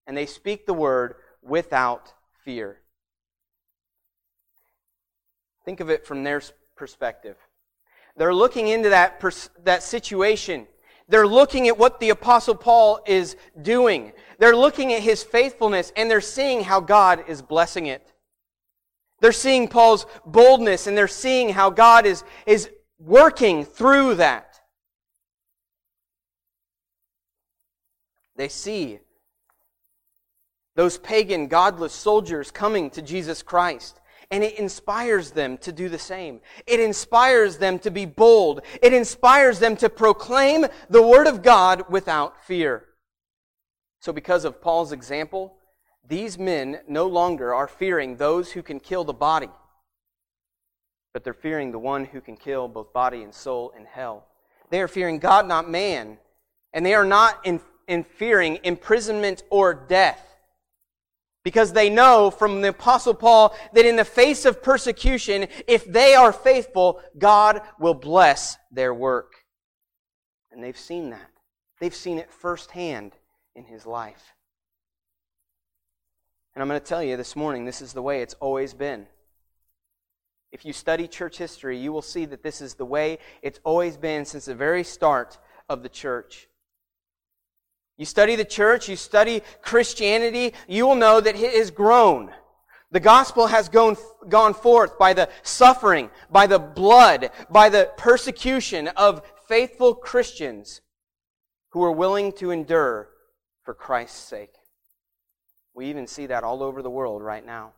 And 0.06 0.16
they 0.16 0.26
speak 0.26 0.64
the 0.64 0.74
word 0.74 1.16
without 1.42 2.14
fear. 2.44 2.80
Think 5.64 5.80
of 5.80 5.90
it 5.90 6.06
from 6.06 6.24
their 6.24 6.40
perspective. 6.76 7.36
They're 8.16 8.34
looking 8.34 8.68
into 8.68 8.90
that, 8.90 9.20
pers- 9.20 9.50
that 9.64 9.82
situation. 9.82 10.66
They're 11.08 11.26
looking 11.26 11.68
at 11.68 11.76
what 11.76 12.00
the 12.00 12.10
apostle 12.10 12.54
Paul 12.54 13.00
is 13.06 13.36
doing. 13.60 14.12
They're 14.38 14.56
looking 14.56 14.92
at 14.92 15.02
his 15.02 15.22
faithfulness 15.22 15.92
and 15.96 16.10
they're 16.10 16.20
seeing 16.20 16.62
how 16.62 16.80
God 16.80 17.24
is 17.28 17.42
blessing 17.42 17.86
it. 17.86 18.12
They're 19.20 19.32
seeing 19.32 19.68
Paul's 19.68 20.06
boldness 20.24 20.86
and 20.86 20.96
they're 20.96 21.08
seeing 21.08 21.50
how 21.50 21.70
God 21.70 22.06
is, 22.06 22.24
is 22.46 22.70
working 22.98 23.64
through 23.64 24.16
that. 24.16 24.60
They 28.36 28.48
see 28.48 28.98
those 30.76 30.98
pagan, 30.98 31.46
godless 31.46 31.92
soldiers 31.92 32.50
coming 32.50 32.90
to 32.90 33.02
Jesus 33.02 33.42
Christ. 33.42 34.00
And 34.30 34.42
it 34.42 34.58
inspires 34.58 35.30
them 35.30 35.58
to 35.58 35.72
do 35.72 35.88
the 35.88 35.98
same. 35.98 36.40
It 36.66 36.80
inspires 36.80 37.58
them 37.58 37.78
to 37.80 37.90
be 37.90 38.06
bold. 38.06 38.62
It 38.82 38.92
inspires 38.92 39.58
them 39.58 39.76
to 39.76 39.88
proclaim 39.88 40.66
the 40.88 41.02
Word 41.02 41.26
of 41.26 41.42
God 41.42 41.90
without 41.90 42.44
fear. 42.44 42.84
So, 44.00 44.12
because 44.12 44.44
of 44.44 44.60
Paul's 44.60 44.92
example, 44.92 45.56
these 46.06 46.38
men 46.38 46.80
no 46.86 47.06
longer 47.06 47.54
are 47.54 47.68
fearing 47.68 48.16
those 48.16 48.52
who 48.52 48.62
can 48.62 48.80
kill 48.80 49.04
the 49.04 49.14
body 49.14 49.48
but 51.14 51.22
they're 51.22 51.32
fearing 51.32 51.70
the 51.70 51.78
one 51.78 52.04
who 52.04 52.20
can 52.20 52.36
kill 52.36 52.68
both 52.68 52.92
body 52.92 53.22
and 53.22 53.32
soul 53.32 53.72
in 53.78 53.86
hell. 53.86 54.26
They 54.68 54.80
are 54.82 54.88
fearing 54.88 55.20
God, 55.20 55.46
not 55.46 55.70
man. 55.70 56.18
And 56.74 56.84
they 56.84 56.94
are 56.94 57.04
not 57.04 57.40
in, 57.46 57.60
in 57.86 58.02
fearing 58.02 58.58
imprisonment 58.64 59.44
or 59.48 59.72
death. 59.72 60.33
Because 61.44 61.72
they 61.72 61.90
know 61.90 62.30
from 62.30 62.62
the 62.62 62.70
Apostle 62.70 63.14
Paul 63.14 63.54
that 63.74 63.84
in 63.84 63.96
the 63.96 64.04
face 64.04 64.46
of 64.46 64.62
persecution, 64.62 65.46
if 65.68 65.84
they 65.84 66.14
are 66.14 66.32
faithful, 66.32 67.00
God 67.18 67.60
will 67.78 67.94
bless 67.94 68.56
their 68.72 68.94
work. 68.94 69.34
And 70.50 70.64
they've 70.64 70.76
seen 70.76 71.10
that. 71.10 71.30
They've 71.80 71.94
seen 71.94 72.18
it 72.18 72.32
firsthand 72.32 73.12
in 73.54 73.64
his 73.64 73.84
life. 73.84 74.34
And 76.54 76.62
I'm 76.62 76.68
going 76.68 76.80
to 76.80 76.86
tell 76.86 77.02
you 77.02 77.16
this 77.16 77.36
morning, 77.36 77.64
this 77.64 77.82
is 77.82 77.92
the 77.92 78.02
way 78.02 78.22
it's 78.22 78.34
always 78.34 78.72
been. 78.72 79.06
If 80.52 80.64
you 80.64 80.72
study 80.72 81.08
church 81.08 81.36
history, 81.36 81.76
you 81.78 81.92
will 81.92 82.00
see 82.00 82.24
that 82.26 82.44
this 82.44 82.60
is 82.60 82.74
the 82.74 82.86
way 82.86 83.18
it's 83.42 83.58
always 83.64 83.96
been 83.96 84.24
since 84.24 84.44
the 84.44 84.54
very 84.54 84.84
start 84.84 85.36
of 85.68 85.82
the 85.82 85.88
church. 85.88 86.48
You 87.96 88.04
study 88.04 88.34
the 88.34 88.44
church, 88.44 88.88
you 88.88 88.96
study 88.96 89.42
Christianity, 89.62 90.52
you 90.66 90.86
will 90.86 90.96
know 90.96 91.20
that 91.20 91.36
it 91.36 91.54
has 91.54 91.70
grown. 91.70 92.32
The 92.90 93.00
gospel 93.00 93.46
has 93.46 93.68
gone, 93.68 93.96
gone 94.28 94.54
forth 94.54 94.98
by 94.98 95.12
the 95.14 95.28
suffering, 95.42 96.10
by 96.30 96.46
the 96.46 96.58
blood, 96.58 97.30
by 97.50 97.68
the 97.68 97.90
persecution 97.96 98.88
of 98.88 99.22
faithful 99.48 99.94
Christians 99.94 100.80
who 101.70 101.82
are 101.82 101.92
willing 101.92 102.32
to 102.32 102.50
endure 102.50 103.08
for 103.64 103.74
Christ's 103.74 104.18
sake. 104.18 104.54
We 105.74 105.86
even 105.86 106.06
see 106.06 106.26
that 106.26 106.44
all 106.44 106.62
over 106.62 106.82
the 106.82 106.90
world 106.90 107.22
right 107.22 107.44
now. 107.44 107.72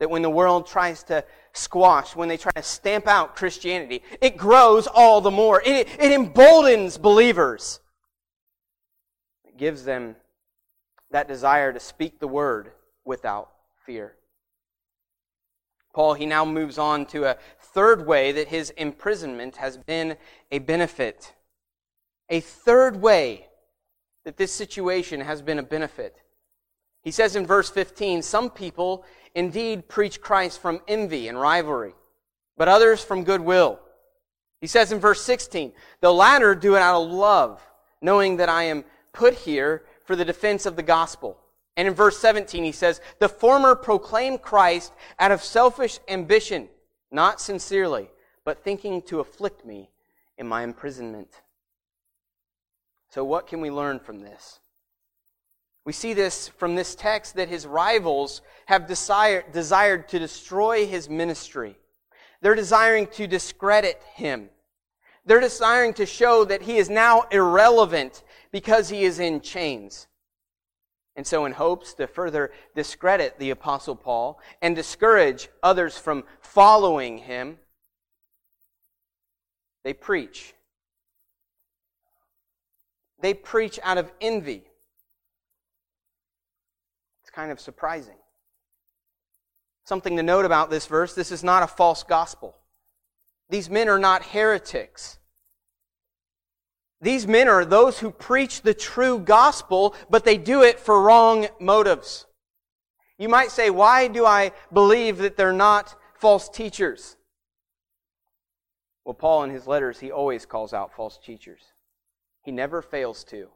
That 0.00 0.10
when 0.10 0.22
the 0.22 0.30
world 0.30 0.66
tries 0.66 1.02
to 1.04 1.24
squash, 1.52 2.16
when 2.16 2.28
they 2.28 2.36
try 2.36 2.52
to 2.52 2.62
stamp 2.62 3.06
out 3.06 3.36
Christianity, 3.36 4.02
it 4.20 4.36
grows 4.36 4.86
all 4.86 5.20
the 5.20 5.30
more. 5.30 5.62
It, 5.64 5.88
it 5.98 6.12
emboldens 6.12 6.98
believers. 6.98 7.80
Gives 9.56 9.84
them 9.84 10.16
that 11.10 11.28
desire 11.28 11.72
to 11.72 11.80
speak 11.80 12.18
the 12.18 12.28
word 12.28 12.72
without 13.04 13.50
fear. 13.86 14.16
Paul, 15.94 16.14
he 16.14 16.26
now 16.26 16.44
moves 16.44 16.76
on 16.76 17.06
to 17.06 17.24
a 17.24 17.36
third 17.60 18.04
way 18.04 18.32
that 18.32 18.48
his 18.48 18.70
imprisonment 18.70 19.56
has 19.56 19.76
been 19.76 20.16
a 20.50 20.58
benefit. 20.58 21.32
A 22.28 22.40
third 22.40 23.00
way 23.00 23.46
that 24.24 24.36
this 24.36 24.52
situation 24.52 25.20
has 25.20 25.40
been 25.40 25.58
a 25.58 25.62
benefit. 25.62 26.16
He 27.02 27.12
says 27.12 27.36
in 27.36 27.46
verse 27.46 27.70
15, 27.70 28.22
some 28.22 28.50
people 28.50 29.04
indeed 29.34 29.88
preach 29.88 30.20
Christ 30.20 30.60
from 30.60 30.80
envy 30.88 31.28
and 31.28 31.38
rivalry, 31.38 31.94
but 32.56 32.66
others 32.66 33.04
from 33.04 33.24
goodwill. 33.24 33.78
He 34.60 34.66
says 34.66 34.90
in 34.90 34.98
verse 34.98 35.22
16, 35.22 35.72
the 36.00 36.12
latter 36.12 36.54
do 36.54 36.74
it 36.74 36.80
out 36.80 37.02
of 37.02 37.10
love, 37.12 37.62
knowing 38.00 38.38
that 38.38 38.48
I 38.48 38.64
am 38.64 38.84
put 39.14 39.34
here 39.34 39.84
for 40.04 40.14
the 40.14 40.24
defense 40.24 40.66
of 40.66 40.76
the 40.76 40.82
gospel. 40.82 41.38
And 41.76 41.88
in 41.88 41.94
verse 41.94 42.18
17, 42.18 42.62
he 42.62 42.72
says, 42.72 43.00
the 43.18 43.28
former 43.28 43.74
proclaimed 43.74 44.42
Christ 44.42 44.92
out 45.18 45.32
of 45.32 45.42
selfish 45.42 45.98
ambition, 46.08 46.68
not 47.10 47.40
sincerely, 47.40 48.10
but 48.44 48.62
thinking 48.62 49.00
to 49.02 49.20
afflict 49.20 49.64
me 49.64 49.90
in 50.36 50.46
my 50.46 50.62
imprisonment. 50.62 51.42
So 53.08 53.24
what 53.24 53.46
can 53.46 53.60
we 53.60 53.70
learn 53.70 54.00
from 54.00 54.20
this? 54.20 54.60
We 55.84 55.92
see 55.92 56.14
this 56.14 56.48
from 56.48 56.74
this 56.74 56.94
text 56.94 57.36
that 57.36 57.48
his 57.48 57.66
rivals 57.66 58.42
have 58.66 58.86
desire, 58.86 59.44
desired 59.52 60.08
to 60.08 60.18
destroy 60.18 60.86
his 60.86 61.08
ministry. 61.08 61.76
They're 62.40 62.54
desiring 62.54 63.06
to 63.12 63.26
discredit 63.26 64.02
him. 64.14 64.48
They're 65.26 65.40
desiring 65.40 65.94
to 65.94 66.06
show 66.06 66.44
that 66.44 66.62
he 66.62 66.76
is 66.76 66.90
now 66.90 67.24
irrelevant 67.30 68.23
because 68.54 68.88
he 68.88 69.02
is 69.02 69.18
in 69.18 69.40
chains. 69.40 70.06
And 71.16 71.26
so, 71.26 71.44
in 71.44 71.50
hopes 71.50 71.92
to 71.94 72.06
further 72.06 72.52
discredit 72.76 73.36
the 73.40 73.50
Apostle 73.50 73.96
Paul 73.96 74.38
and 74.62 74.76
discourage 74.76 75.48
others 75.60 75.98
from 75.98 76.22
following 76.40 77.18
him, 77.18 77.58
they 79.82 79.92
preach. 79.92 80.54
They 83.18 83.34
preach 83.34 83.80
out 83.82 83.98
of 83.98 84.12
envy. 84.20 84.62
It's 87.22 87.30
kind 87.32 87.50
of 87.50 87.58
surprising. 87.58 88.18
Something 89.84 90.16
to 90.16 90.22
note 90.22 90.44
about 90.44 90.70
this 90.70 90.86
verse 90.86 91.12
this 91.12 91.32
is 91.32 91.42
not 91.42 91.64
a 91.64 91.66
false 91.66 92.04
gospel. 92.04 92.54
These 93.50 93.68
men 93.68 93.88
are 93.88 93.98
not 93.98 94.26
heretics. 94.26 95.18
These 97.04 97.26
men 97.26 97.48
are 97.48 97.66
those 97.66 97.98
who 97.98 98.10
preach 98.10 98.62
the 98.62 98.72
true 98.72 99.18
gospel, 99.18 99.94
but 100.08 100.24
they 100.24 100.38
do 100.38 100.62
it 100.62 100.80
for 100.80 101.02
wrong 101.02 101.48
motives. 101.60 102.24
You 103.18 103.28
might 103.28 103.50
say, 103.50 103.68
why 103.68 104.08
do 104.08 104.24
I 104.24 104.52
believe 104.72 105.18
that 105.18 105.36
they're 105.36 105.52
not 105.52 105.94
false 106.14 106.48
teachers? 106.48 107.18
Well, 109.04 109.12
Paul 109.12 109.44
in 109.44 109.50
his 109.50 109.66
letters, 109.66 110.00
he 110.00 110.10
always 110.10 110.46
calls 110.46 110.72
out 110.72 110.94
false 110.94 111.18
teachers. 111.22 111.60
He 112.40 112.52
never 112.52 112.80
fails 112.80 113.22
to. 113.24 113.48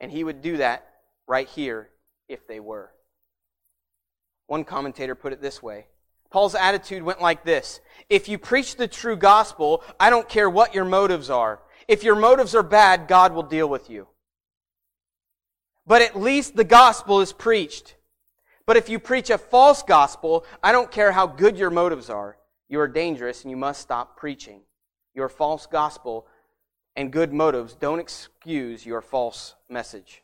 And 0.00 0.10
he 0.10 0.24
would 0.24 0.42
do 0.42 0.56
that 0.56 0.84
right 1.28 1.46
here 1.46 1.90
if 2.28 2.44
they 2.48 2.58
were. 2.58 2.90
One 4.48 4.64
commentator 4.64 5.14
put 5.14 5.32
it 5.32 5.40
this 5.40 5.62
way 5.62 5.86
Paul's 6.32 6.56
attitude 6.56 7.04
went 7.04 7.22
like 7.22 7.44
this 7.44 7.80
If 8.10 8.28
you 8.28 8.36
preach 8.36 8.74
the 8.74 8.88
true 8.88 9.14
gospel, 9.14 9.84
I 10.00 10.10
don't 10.10 10.28
care 10.28 10.50
what 10.50 10.74
your 10.74 10.84
motives 10.84 11.30
are. 11.30 11.60
If 11.88 12.02
your 12.02 12.16
motives 12.16 12.54
are 12.54 12.62
bad, 12.62 13.08
God 13.08 13.32
will 13.32 13.42
deal 13.42 13.68
with 13.68 13.90
you. 13.90 14.08
But 15.86 16.02
at 16.02 16.18
least 16.18 16.56
the 16.56 16.64
gospel 16.64 17.20
is 17.20 17.32
preached. 17.32 17.96
But 18.66 18.76
if 18.76 18.88
you 18.88 18.98
preach 18.98 19.30
a 19.30 19.38
false 19.38 19.82
gospel, 19.82 20.46
I 20.62 20.72
don't 20.72 20.90
care 20.90 21.12
how 21.12 21.26
good 21.26 21.58
your 21.58 21.70
motives 21.70 22.08
are. 22.08 22.38
You 22.68 22.80
are 22.80 22.88
dangerous 22.88 23.42
and 23.42 23.50
you 23.50 23.56
must 23.56 23.82
stop 23.82 24.16
preaching. 24.16 24.60
Your 25.14 25.28
false 25.28 25.66
gospel 25.66 26.26
and 26.96 27.12
good 27.12 27.32
motives 27.32 27.74
don't 27.74 27.98
excuse 27.98 28.86
your 28.86 29.02
false 29.02 29.54
message. 29.68 30.22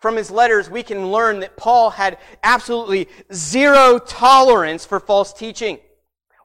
From 0.00 0.16
his 0.16 0.30
letters, 0.30 0.68
we 0.68 0.82
can 0.82 1.10
learn 1.10 1.40
that 1.40 1.56
Paul 1.56 1.90
had 1.90 2.18
absolutely 2.42 3.08
zero 3.32 3.98
tolerance 3.98 4.84
for 4.84 5.00
false 5.00 5.32
teaching. 5.32 5.78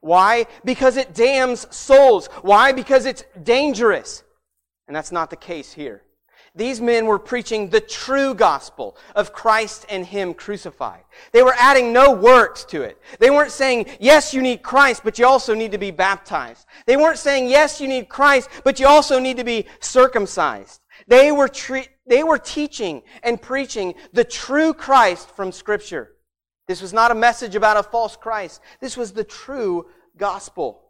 Why? 0.02 0.48
Because 0.66 0.98
it 0.98 1.14
damns 1.14 1.74
souls. 1.76 2.28
Why? 2.42 2.72
Because 2.72 3.06
it's 3.06 3.24
dangerous. 3.42 4.24
And 4.88 4.96
that's 4.96 5.12
not 5.12 5.30
the 5.30 5.36
case 5.36 5.72
here. 5.72 6.04
These 6.54 6.82
men 6.82 7.06
were 7.06 7.20
preaching 7.20 7.70
the 7.70 7.80
true 7.80 8.34
gospel 8.34 8.98
of 9.16 9.32
Christ 9.32 9.86
and 9.90 10.06
Him 10.06 10.34
crucified. 10.34 11.04
They 11.32 11.44
were 11.44 11.56
adding 11.58 11.94
no 11.94 12.12
works 12.12 12.66
to 12.66 12.82
it. 12.82 13.00
They 13.20 13.30
weren't 13.30 13.52
saying, 13.52 13.86
yes, 14.02 14.34
you 14.34 14.42
need 14.42 14.62
Christ, 14.62 15.02
but 15.06 15.18
you 15.18 15.26
also 15.26 15.54
need 15.54 15.72
to 15.72 15.78
be 15.78 15.92
baptized. 15.92 16.66
They 16.86 16.98
weren't 16.98 17.20
saying, 17.20 17.48
yes, 17.48 17.80
you 17.80 17.88
need 17.88 18.10
Christ, 18.10 18.50
but 18.66 18.82
you 18.82 18.88
also 18.88 19.18
need 19.18 19.38
to 19.38 19.46
be 19.46 19.66
circumcised. 19.80 20.82
They 21.08 21.32
were, 21.32 21.48
tre- 21.48 21.88
they 22.06 22.24
were 22.24 22.38
teaching 22.38 23.04
and 23.24 23.42
preaching 23.42 23.94
the 24.12 24.26
true 24.26 24.74
Christ 24.74 25.30
from 25.30 25.54
Scripture. 25.54 26.16
This 26.72 26.82
was 26.82 26.94
not 26.94 27.12
a 27.12 27.16
message 27.16 27.56
about 27.56 27.76
a 27.76 27.84
false 27.84 28.16
Christ. 28.16 28.62
This 28.80 28.96
was 28.96 29.12
the 29.12 29.26
true 29.26 29.88
gospel. 30.18 30.82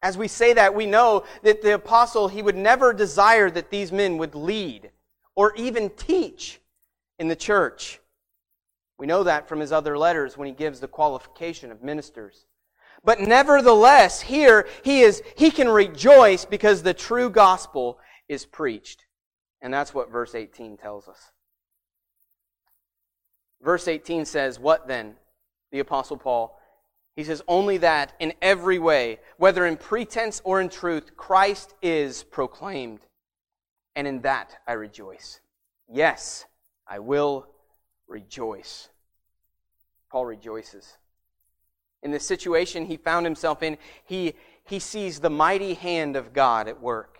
As 0.00 0.16
we 0.16 0.28
say 0.28 0.52
that, 0.52 0.76
we 0.76 0.86
know 0.86 1.24
that 1.42 1.60
the 1.60 1.74
apostle, 1.74 2.28
he 2.28 2.40
would 2.40 2.54
never 2.54 2.92
desire 2.92 3.50
that 3.50 3.70
these 3.70 3.90
men 3.90 4.16
would 4.18 4.36
lead 4.36 4.92
or 5.34 5.56
even 5.56 5.90
teach 5.90 6.60
in 7.18 7.26
the 7.26 7.34
church. 7.34 7.98
We 8.96 9.08
know 9.08 9.24
that 9.24 9.48
from 9.48 9.58
his 9.58 9.72
other 9.72 9.98
letters 9.98 10.38
when 10.38 10.46
he 10.46 10.54
gives 10.54 10.78
the 10.78 10.86
qualification 10.86 11.72
of 11.72 11.82
ministers. 11.82 12.46
But 13.02 13.18
nevertheless, 13.18 14.20
here 14.20 14.68
he 14.84 15.00
is, 15.00 15.20
he 15.36 15.50
can 15.50 15.68
rejoice 15.68 16.44
because 16.44 16.84
the 16.84 16.94
true 16.94 17.28
gospel 17.28 17.98
is 18.28 18.46
preached. 18.46 19.04
And 19.60 19.74
that's 19.74 19.92
what 19.92 20.12
verse 20.12 20.36
18 20.36 20.76
tells 20.76 21.08
us. 21.08 21.32
Verse 23.64 23.88
18 23.88 24.26
says, 24.26 24.60
What 24.60 24.86
then? 24.86 25.14
The 25.72 25.80
Apostle 25.80 26.18
Paul. 26.18 26.56
He 27.16 27.24
says, 27.24 27.42
Only 27.48 27.78
that 27.78 28.12
in 28.20 28.34
every 28.42 28.78
way, 28.78 29.20
whether 29.38 29.66
in 29.66 29.78
pretense 29.78 30.42
or 30.44 30.60
in 30.60 30.68
truth, 30.68 31.16
Christ 31.16 31.74
is 31.80 32.22
proclaimed. 32.24 33.00
And 33.96 34.06
in 34.06 34.20
that 34.20 34.58
I 34.68 34.72
rejoice. 34.74 35.40
Yes, 35.90 36.44
I 36.86 36.98
will 36.98 37.46
rejoice. 38.06 38.90
Paul 40.10 40.26
rejoices. 40.26 40.98
In 42.02 42.10
the 42.10 42.20
situation 42.20 42.84
he 42.84 42.98
found 42.98 43.24
himself 43.24 43.62
in, 43.62 43.78
he, 44.04 44.34
he 44.64 44.78
sees 44.78 45.20
the 45.20 45.30
mighty 45.30 45.74
hand 45.74 46.16
of 46.16 46.34
God 46.34 46.68
at 46.68 46.82
work. 46.82 47.18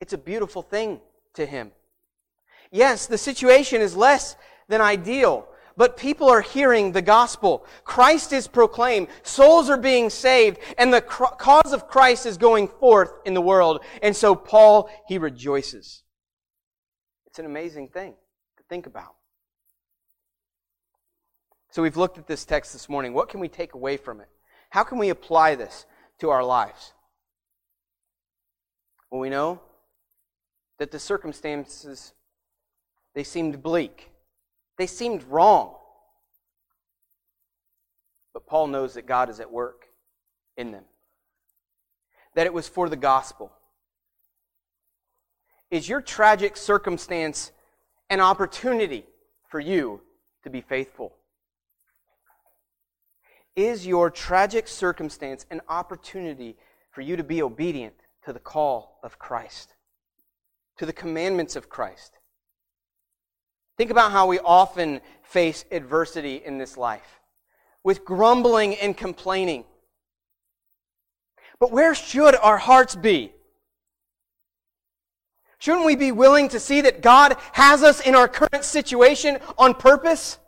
It's 0.00 0.12
a 0.12 0.18
beautiful 0.18 0.62
thing 0.62 1.00
to 1.34 1.46
him. 1.46 1.70
Yes, 2.72 3.06
the 3.06 3.18
situation 3.18 3.80
is 3.80 3.94
less 3.94 4.34
than 4.68 4.80
ideal. 4.80 5.46
But 5.76 5.96
people 5.96 6.28
are 6.28 6.40
hearing 6.40 6.92
the 6.92 7.02
gospel. 7.02 7.66
Christ 7.84 8.32
is 8.32 8.46
proclaimed. 8.46 9.08
Souls 9.24 9.68
are 9.68 9.76
being 9.76 10.08
saved. 10.08 10.58
And 10.78 10.94
the 10.94 11.00
cause 11.00 11.72
of 11.72 11.88
Christ 11.88 12.26
is 12.26 12.36
going 12.36 12.68
forth 12.68 13.12
in 13.24 13.34
the 13.34 13.40
world. 13.40 13.82
And 14.02 14.14
so 14.14 14.36
Paul, 14.36 14.88
he 15.08 15.18
rejoices. 15.18 16.02
It's 17.26 17.40
an 17.40 17.46
amazing 17.46 17.88
thing 17.88 18.14
to 18.56 18.62
think 18.68 18.86
about. 18.86 19.16
So 21.72 21.82
we've 21.82 21.96
looked 21.96 22.18
at 22.18 22.28
this 22.28 22.44
text 22.44 22.72
this 22.72 22.88
morning. 22.88 23.12
What 23.12 23.28
can 23.28 23.40
we 23.40 23.48
take 23.48 23.74
away 23.74 23.96
from 23.96 24.20
it? 24.20 24.28
How 24.70 24.84
can 24.84 24.98
we 24.98 25.08
apply 25.08 25.56
this 25.56 25.86
to 26.20 26.30
our 26.30 26.44
lives? 26.44 26.92
Well, 29.10 29.20
we 29.20 29.28
know 29.28 29.60
that 30.78 30.92
the 30.92 31.00
circumstances, 31.00 32.12
they 33.16 33.24
seemed 33.24 33.60
bleak. 33.60 34.10
They 34.76 34.86
seemed 34.86 35.22
wrong. 35.24 35.74
But 38.32 38.46
Paul 38.46 38.66
knows 38.66 38.94
that 38.94 39.06
God 39.06 39.30
is 39.30 39.40
at 39.40 39.52
work 39.52 39.86
in 40.56 40.72
them, 40.72 40.84
that 42.34 42.46
it 42.46 42.52
was 42.52 42.68
for 42.68 42.88
the 42.88 42.96
gospel. 42.96 43.52
Is 45.70 45.88
your 45.88 46.00
tragic 46.00 46.56
circumstance 46.56 47.52
an 48.10 48.20
opportunity 48.20 49.04
for 49.48 49.60
you 49.60 50.00
to 50.42 50.50
be 50.50 50.60
faithful? 50.60 51.14
Is 53.56 53.86
your 53.86 54.10
tragic 54.10 54.66
circumstance 54.66 55.46
an 55.50 55.60
opportunity 55.68 56.56
for 56.90 57.00
you 57.00 57.16
to 57.16 57.24
be 57.24 57.40
obedient 57.40 57.94
to 58.24 58.32
the 58.32 58.40
call 58.40 58.98
of 59.02 59.18
Christ, 59.18 59.74
to 60.76 60.86
the 60.86 60.92
commandments 60.92 61.54
of 61.54 61.68
Christ? 61.68 62.18
Think 63.76 63.90
about 63.90 64.12
how 64.12 64.26
we 64.26 64.38
often 64.38 65.00
face 65.22 65.64
adversity 65.70 66.36
in 66.44 66.58
this 66.58 66.76
life 66.76 67.20
with 67.82 68.04
grumbling 68.04 68.74
and 68.76 68.96
complaining. 68.96 69.64
But 71.58 71.72
where 71.72 71.94
should 71.94 72.34
our 72.36 72.58
hearts 72.58 72.94
be? 72.94 73.32
Shouldn't 75.58 75.86
we 75.86 75.96
be 75.96 76.12
willing 76.12 76.48
to 76.50 76.60
see 76.60 76.82
that 76.82 77.00
God 77.00 77.36
has 77.52 77.82
us 77.82 78.00
in 78.00 78.14
our 78.14 78.28
current 78.28 78.64
situation 78.64 79.38
on 79.56 79.74
purpose? 79.74 80.38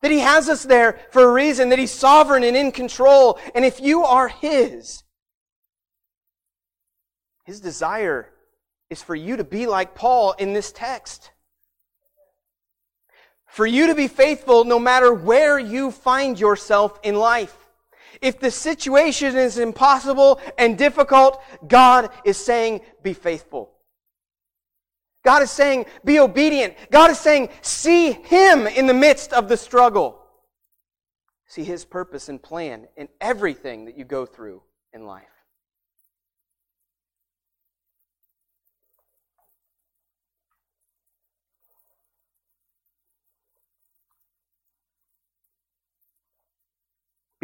That 0.00 0.10
He 0.10 0.20
has 0.20 0.48
us 0.48 0.62
there 0.62 0.98
for 1.10 1.22
a 1.22 1.32
reason, 1.32 1.68
that 1.68 1.78
He's 1.78 1.90
sovereign 1.90 2.44
and 2.44 2.56
in 2.56 2.72
control. 2.72 3.38
And 3.54 3.64
if 3.64 3.80
you 3.80 4.04
are 4.04 4.28
His, 4.28 5.02
His 7.44 7.60
desire 7.60 8.30
is 8.94 9.02
for 9.02 9.16
you 9.16 9.36
to 9.36 9.44
be 9.44 9.66
like 9.66 9.96
Paul 9.96 10.32
in 10.38 10.52
this 10.52 10.70
text. 10.70 11.32
For 13.46 13.66
you 13.66 13.88
to 13.88 13.94
be 13.94 14.06
faithful 14.06 14.64
no 14.64 14.78
matter 14.78 15.12
where 15.12 15.58
you 15.58 15.90
find 15.90 16.38
yourself 16.38 17.00
in 17.02 17.16
life. 17.16 17.56
If 18.22 18.38
the 18.38 18.52
situation 18.52 19.36
is 19.36 19.58
impossible 19.58 20.40
and 20.56 20.78
difficult, 20.78 21.42
God 21.66 22.10
is 22.24 22.36
saying, 22.36 22.82
be 23.02 23.14
faithful. 23.14 23.72
God 25.24 25.42
is 25.42 25.50
saying, 25.50 25.86
be 26.04 26.20
obedient. 26.20 26.74
God 26.92 27.10
is 27.10 27.18
saying, 27.18 27.48
see 27.62 28.12
Him 28.12 28.68
in 28.68 28.86
the 28.86 28.94
midst 28.94 29.32
of 29.32 29.48
the 29.48 29.56
struggle. 29.56 30.20
See 31.46 31.64
His 31.64 31.84
purpose 31.84 32.28
and 32.28 32.40
plan 32.40 32.86
in 32.96 33.08
everything 33.20 33.86
that 33.86 33.98
you 33.98 34.04
go 34.04 34.24
through 34.24 34.62
in 34.92 35.04
life. 35.04 35.33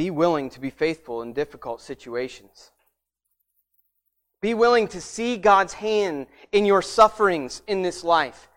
Be 0.01 0.09
willing 0.09 0.49
to 0.49 0.61
be 0.61 0.71
faithful 0.71 1.21
in 1.21 1.35
difficult 1.35 1.83
situations. 1.83 2.71
Be 4.41 4.55
willing 4.55 4.89
to 4.89 4.99
see 4.99 5.37
God's 5.37 5.75
hand 5.75 6.27
in 6.53 6.65
your 6.65 6.81
sufferings 6.81 7.61
in 7.67 7.83
this 7.83 8.03
life. 8.03 8.49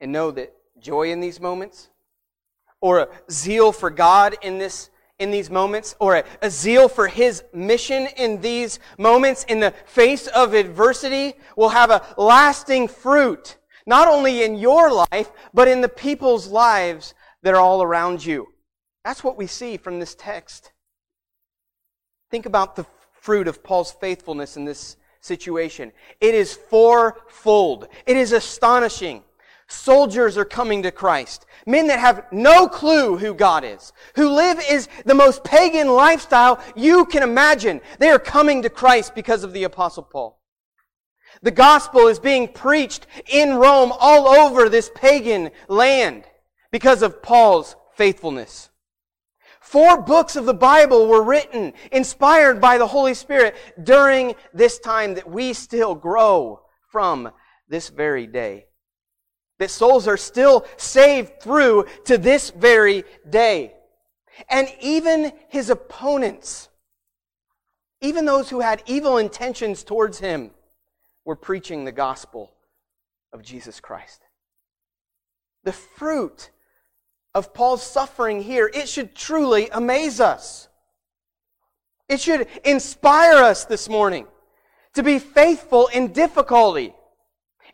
And 0.00 0.12
know 0.12 0.30
that 0.30 0.54
joy 0.78 1.10
in 1.10 1.18
these 1.18 1.40
moments, 1.40 1.88
or 2.80 3.00
a 3.00 3.08
zeal 3.28 3.72
for 3.72 3.90
God 3.90 4.36
in 4.40 4.58
this 4.58 4.88
in 5.18 5.32
these 5.32 5.50
moments, 5.50 5.96
or 5.98 6.18
a, 6.18 6.24
a, 6.40 6.48
zeal 6.48 6.88
for 6.88 7.08
His 7.08 7.42
mission 7.52 8.06
in 8.18 8.40
these 8.40 8.78
moments, 8.98 9.42
in 9.48 9.58
the 9.58 9.72
face 9.86 10.28
of 10.28 10.54
adversity, 10.54 11.34
will 11.56 11.70
have 11.70 11.90
a 11.90 12.06
lasting 12.16 12.86
fruit, 12.86 13.56
not 13.84 14.06
only 14.06 14.44
in 14.44 14.54
your 14.54 14.92
life, 14.92 15.32
but 15.52 15.66
in 15.66 15.80
the 15.80 15.88
people's 15.88 16.46
lives 16.46 17.14
that 17.42 17.54
are 17.54 17.60
all 17.60 17.82
around 17.82 18.24
you. 18.24 18.46
That's 19.04 19.24
what 19.24 19.36
we 19.36 19.46
see 19.46 19.76
from 19.76 20.00
this 20.00 20.14
text. 20.14 20.72
Think 22.30 22.46
about 22.46 22.76
the 22.76 22.86
fruit 23.20 23.48
of 23.48 23.62
Paul's 23.62 23.92
faithfulness 23.92 24.56
in 24.56 24.64
this 24.64 24.96
situation. 25.20 25.92
It 26.20 26.34
is 26.34 26.54
fourfold. 26.54 27.88
It 28.06 28.16
is 28.16 28.32
astonishing. 28.32 29.22
Soldiers 29.68 30.38
are 30.38 30.46
coming 30.46 30.82
to 30.82 30.90
Christ. 30.90 31.44
Men 31.66 31.88
that 31.88 31.98
have 31.98 32.24
no 32.32 32.68
clue 32.68 33.18
who 33.18 33.34
God 33.34 33.64
is, 33.64 33.92
who 34.16 34.30
live 34.30 34.58
is 34.70 34.88
the 35.04 35.14
most 35.14 35.44
pagan 35.44 35.88
lifestyle 35.88 36.62
you 36.74 37.04
can 37.04 37.22
imagine. 37.22 37.82
They 37.98 38.08
are 38.08 38.18
coming 38.18 38.62
to 38.62 38.70
Christ 38.70 39.14
because 39.14 39.44
of 39.44 39.52
the 39.52 39.64
apostle 39.64 40.04
Paul. 40.04 40.40
The 41.42 41.50
gospel 41.50 42.08
is 42.08 42.18
being 42.18 42.48
preached 42.48 43.06
in 43.26 43.56
Rome 43.56 43.92
all 44.00 44.26
over 44.26 44.68
this 44.68 44.90
pagan 44.94 45.50
land 45.68 46.24
because 46.72 47.02
of 47.02 47.22
Paul's 47.22 47.76
faithfulness. 47.94 48.70
Four 49.68 50.00
books 50.00 50.34
of 50.34 50.46
the 50.46 50.54
Bible 50.54 51.08
were 51.08 51.22
written, 51.22 51.74
inspired 51.92 52.58
by 52.58 52.78
the 52.78 52.86
Holy 52.86 53.12
Spirit 53.12 53.54
during 53.82 54.34
this 54.54 54.78
time 54.78 55.12
that 55.16 55.28
we 55.28 55.52
still 55.52 55.94
grow 55.94 56.62
from 56.90 57.30
this 57.68 57.90
very 57.90 58.26
day. 58.26 58.64
That 59.58 59.70
souls 59.70 60.08
are 60.08 60.16
still 60.16 60.64
saved 60.78 61.42
through 61.42 61.84
to 62.06 62.16
this 62.16 62.48
very 62.48 63.04
day. 63.28 63.74
And 64.48 64.72
even 64.80 65.32
his 65.48 65.68
opponents, 65.68 66.70
even 68.00 68.24
those 68.24 68.48
who 68.48 68.60
had 68.60 68.82
evil 68.86 69.18
intentions 69.18 69.84
towards 69.84 70.18
him, 70.18 70.52
were 71.26 71.36
preaching 71.36 71.84
the 71.84 71.92
gospel 71.92 72.54
of 73.34 73.42
Jesus 73.42 73.80
Christ. 73.80 74.22
The 75.64 75.72
fruit 75.72 76.52
of 77.34 77.54
Paul's 77.54 77.82
suffering 77.82 78.42
here, 78.42 78.70
it 78.72 78.88
should 78.88 79.14
truly 79.14 79.68
amaze 79.70 80.20
us. 80.20 80.68
It 82.08 82.20
should 82.20 82.48
inspire 82.64 83.36
us 83.36 83.64
this 83.64 83.88
morning 83.88 84.26
to 84.94 85.02
be 85.02 85.18
faithful 85.18 85.88
in 85.88 86.12
difficulty. 86.12 86.94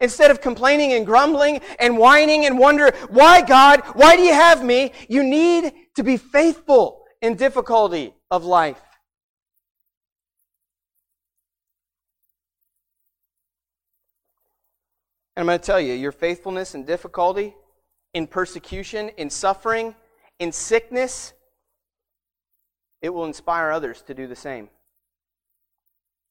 Instead 0.00 0.30
of 0.30 0.40
complaining 0.40 0.92
and 0.92 1.06
grumbling 1.06 1.60
and 1.78 1.96
whining 1.96 2.46
and 2.46 2.58
wonder, 2.58 2.92
why 3.10 3.42
God, 3.42 3.80
why 3.94 4.16
do 4.16 4.22
you 4.22 4.34
have 4.34 4.64
me? 4.64 4.92
You 5.08 5.22
need 5.22 5.72
to 5.94 6.02
be 6.02 6.16
faithful 6.16 7.04
in 7.22 7.36
difficulty 7.36 8.12
of 8.30 8.44
life. 8.44 8.80
And 15.36 15.42
I'm 15.42 15.46
going 15.46 15.58
to 15.58 15.64
tell 15.64 15.80
you, 15.80 15.94
your 15.94 16.12
faithfulness 16.12 16.74
in 16.74 16.84
difficulty 16.84 17.54
in 18.14 18.27
persecution, 18.27 19.11
in 19.16 19.29
suffering, 19.29 19.94
in 20.38 20.53
sickness, 20.53 21.35
it 23.03 23.12
will 23.12 23.27
inspire 23.27 23.70
others 23.70 24.03
to 24.03 24.14
do 24.14 24.27
the 24.27 24.37
same. 24.37 24.70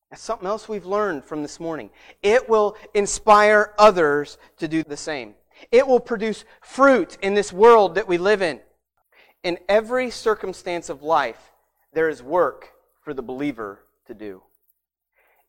That's 0.10 0.24
something 0.24 0.48
else 0.48 0.70
we've 0.70 0.86
learned 0.86 1.26
from 1.26 1.42
this 1.42 1.60
morning. 1.60 1.90
It 2.22 2.48
will 2.50 2.78
inspire 2.94 3.74
others 3.78 4.38
to 4.58 4.68
do 4.68 4.84
the 4.84 4.98
same. 4.98 5.36
It 5.72 5.88
will 5.88 6.00
produce 6.00 6.46
fruit 6.62 7.18
in 7.22 7.34
this 7.34 7.54
world 7.54 7.96
that 7.96 8.08
we 8.08 8.18
live 8.18 8.42
in. 8.42 8.60
In 9.44 9.58
every 9.68 10.10
circumstance 10.10 10.90
of 10.90 11.04
life, 11.04 11.52
there 11.94 12.10
is 12.10 12.24
work 12.24 12.70
for 13.02 13.14
the 13.14 13.22
believer 13.22 13.80
to 14.08 14.14
do. 14.14 14.42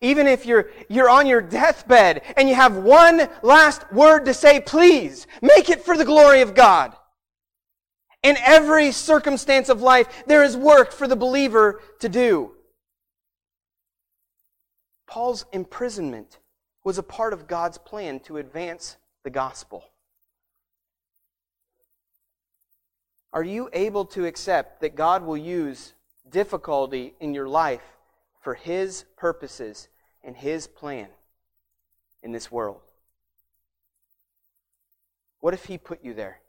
Even 0.04 0.26
if 0.26 0.44
you're, 0.44 0.68
you're 0.90 1.08
on 1.08 1.26
your 1.26 1.40
deathbed 1.40 2.20
and 2.36 2.46
you 2.46 2.54
have 2.54 2.76
one 2.76 3.26
last 3.42 3.90
word 3.90 4.26
to 4.26 4.34
say, 4.34 4.60
please 4.60 5.26
make 5.40 5.70
it 5.70 5.82
for 5.82 5.96
the 5.96 6.04
glory 6.04 6.42
of 6.42 6.54
God. 6.54 6.94
In 8.22 8.36
every 8.44 8.92
circumstance 8.92 9.70
of 9.70 9.80
life, 9.80 10.24
there 10.26 10.44
is 10.44 10.58
work 10.58 10.92
for 10.92 11.08
the 11.08 11.16
believer 11.16 11.80
to 12.00 12.10
do. 12.10 12.52
Paul's 15.06 15.46
imprisonment 15.54 16.38
was 16.84 16.98
a 16.98 17.02
part 17.02 17.32
of 17.32 17.46
God's 17.46 17.78
plan 17.78 18.20
to 18.20 18.36
advance 18.36 18.98
the 19.22 19.30
gospel. 19.30 19.84
Are 23.32 23.42
you 23.42 23.70
able 23.72 24.04
to 24.06 24.26
accept 24.26 24.82
that 24.82 24.96
God 24.96 25.22
will 25.24 25.38
use 25.38 25.94
difficulty 26.28 27.14
in 27.20 27.32
your 27.32 27.48
life 27.48 27.82
for 28.42 28.52
His 28.52 29.06
purposes 29.16 29.88
and 30.24 30.36
His 30.36 30.66
plan 30.66 31.08
in 32.22 32.32
this 32.32 32.50
world? 32.50 32.80
What 35.40 35.54
if 35.54 35.66
He 35.66 35.78
put 35.78 36.02
you 36.02 36.14
there? 36.14 36.40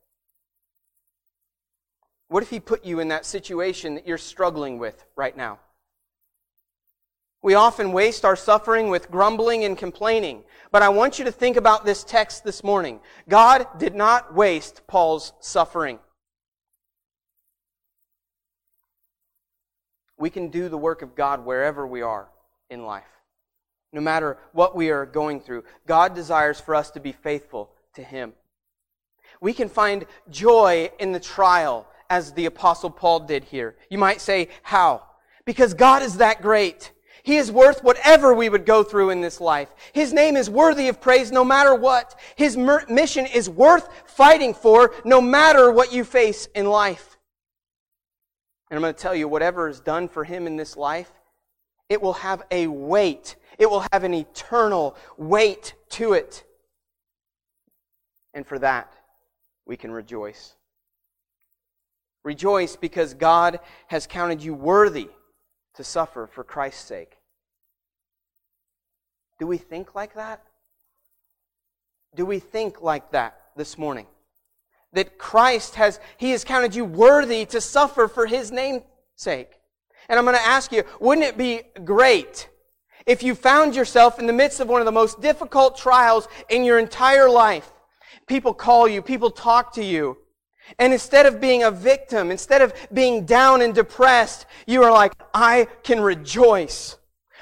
What 2.30 2.42
if 2.42 2.50
He 2.50 2.60
put 2.60 2.86
you 2.86 3.00
in 3.00 3.10
that 3.10 3.26
situation 3.26 3.96
that 3.96 4.08
you're 4.08 4.18
struggling 4.18 4.80
with 4.80 5.06
right 5.16 5.36
now? 5.36 5.60
We 7.42 7.54
often 7.54 7.92
waste 7.92 8.26
our 8.26 8.36
suffering 8.36 8.90
with 8.90 9.12
grumbling 9.12 9.66
and 9.66 9.78
complaining. 9.78 10.44
But 10.72 10.82
I 10.82 10.90
want 10.90 11.20
you 11.20 11.26
to 11.26 11.32
think 11.32 11.58
about 11.58 11.86
this 11.86 12.04
text 12.04 12.44
this 12.44 12.64
morning. 12.64 13.02
God 13.30 13.68
did 13.78 13.94
not 13.94 14.34
waste 14.34 14.82
Paul's 14.88 15.32
suffering. 15.42 16.00
We 20.18 20.32
can 20.32 20.48
do 20.48 20.70
the 20.70 20.78
work 20.78 21.04
of 21.04 21.14
God 21.14 21.46
wherever 21.46 21.86
we 21.86 22.02
are 22.02 22.30
in 22.72 22.84
life 22.84 23.15
no 23.96 24.02
matter 24.02 24.38
what 24.52 24.76
we 24.76 24.92
are 24.92 25.06
going 25.06 25.40
through. 25.40 25.64
God 25.88 26.14
desires 26.14 26.60
for 26.60 26.76
us 26.76 26.92
to 26.92 27.00
be 27.00 27.14
faithful 27.14 27.72
to 27.94 28.04
Him. 28.04 28.34
We 29.40 29.54
can 29.54 29.70
find 29.70 30.06
joy 30.30 30.92
in 31.00 31.14
the 31.14 31.20
trial 31.20 31.88
as 32.10 32.34
the 32.34 32.46
apostle 32.46 32.90
Paul 32.90 33.22
did 33.22 33.46
here. 33.46 33.78
You 33.90 33.98
might 33.98 34.20
say, 34.20 34.50
how? 34.64 35.04
Because 35.46 35.74
God 35.74 36.04
is 36.04 36.18
that 36.18 36.42
great. 36.42 36.92
He 37.24 37.38
is 37.38 37.52
worth 37.52 37.84
whatever 37.84 38.34
we 38.34 38.50
would 38.50 38.66
go 38.66 38.84
through 38.84 39.12
in 39.12 39.22
this 39.22 39.40
life. 39.40 39.74
His 39.94 40.12
name 40.12 40.36
is 40.36 40.50
worthy 40.50 40.90
of 40.90 41.00
praise 41.00 41.32
no 41.32 41.46
matter 41.46 41.74
what. 41.74 42.20
His 42.36 42.58
mission 42.58 43.26
is 43.26 43.50
worth 43.50 43.88
fighting 44.06 44.54
for 44.54 44.94
no 45.06 45.22
matter 45.22 45.72
what 45.72 45.94
you 45.94 46.04
face 46.04 46.48
in 46.54 46.66
life. 46.66 47.18
And 48.70 48.78
I'm 48.78 48.82
going 48.82 48.94
to 48.94 49.00
tell 49.00 49.16
you, 49.16 49.30
whatever 49.30 49.70
is 49.70 49.80
done 49.80 50.10
for 50.10 50.26
him 50.26 50.48
in 50.48 50.58
this 50.58 50.76
life, 50.76 51.12
it 51.90 52.02
will 52.02 52.14
have 52.14 52.44
a 52.52 52.68
weight 52.68 53.36
it 53.58 53.70
will 53.70 53.86
have 53.92 54.04
an 54.04 54.14
eternal 54.14 54.96
weight 55.18 55.74
to 55.92 56.14
it. 56.14 56.44
And 58.34 58.46
for 58.46 58.60
that, 58.60 58.94
we 59.66 59.78
can 59.78 59.92
rejoice. 59.92 60.56
Rejoice 62.24 62.76
because 62.76 63.14
God 63.14 63.60
has 63.88 64.08
counted 64.08 64.44
you 64.44 64.54
worthy 64.54 65.10
to 65.76 65.84
suffer 65.84 66.28
for 66.28 66.44
Christ's 66.44 66.86
sake. 66.86 67.18
Do 69.40 69.48
we 69.48 69.58
think 69.58 69.96
like 69.96 70.16
that? 70.16 70.42
Do 72.16 72.26
we 72.26 72.40
think 72.40 72.82
like 72.82 73.12
that 73.12 73.40
this 73.56 73.78
morning? 73.78 74.08
That 74.94 75.18
Christ 75.18 75.76
has, 75.76 76.00
He 76.18 76.32
has 76.32 76.44
counted 76.44 76.74
you 76.74 76.86
worthy 76.86 77.46
to 77.48 77.62
suffer 77.62 78.08
for 78.08 78.26
His 78.26 78.52
name's 78.52 78.84
sake. 79.16 79.60
And 80.10 80.20
I'm 80.20 80.26
going 80.26 80.38
to 80.38 80.46
ask 80.46 80.72
you, 80.72 80.84
wouldn't 81.00 81.26
it 81.26 81.38
be 81.38 81.62
great 81.84 82.50
if 83.06 83.22
you 83.22 83.36
found 83.36 83.76
yourself 83.76 84.20
in 84.20 84.26
the 84.26 84.34
midst 84.34 84.60
of 84.60 84.68
one 84.68 84.82
of 84.82 84.86
the 84.86 84.92
most 84.92 85.22
difficult 85.22 85.78
trials 85.78 86.28
in 86.50 86.64
your 86.64 86.80
entire 86.80 87.30
life, 87.30 87.72
people 88.28 88.54
call 88.54 88.88
you, 88.88 89.02
people 89.02 89.30
talk 89.30 89.74
to 89.74 89.84
you, 89.84 90.18
and 90.80 90.92
instead 90.92 91.28
of 91.28 91.40
being 91.40 91.62
a 91.62 91.70
victim, 91.70 92.32
instead 92.32 92.64
of 92.64 92.74
being 92.92 93.26
down 93.26 93.62
and 93.62 93.76
depressed, 93.76 94.48
you 94.66 94.82
are 94.82 94.92
like, 94.92 95.14
I 95.34 95.68
can 95.84 96.02
rejoice. 96.02 96.98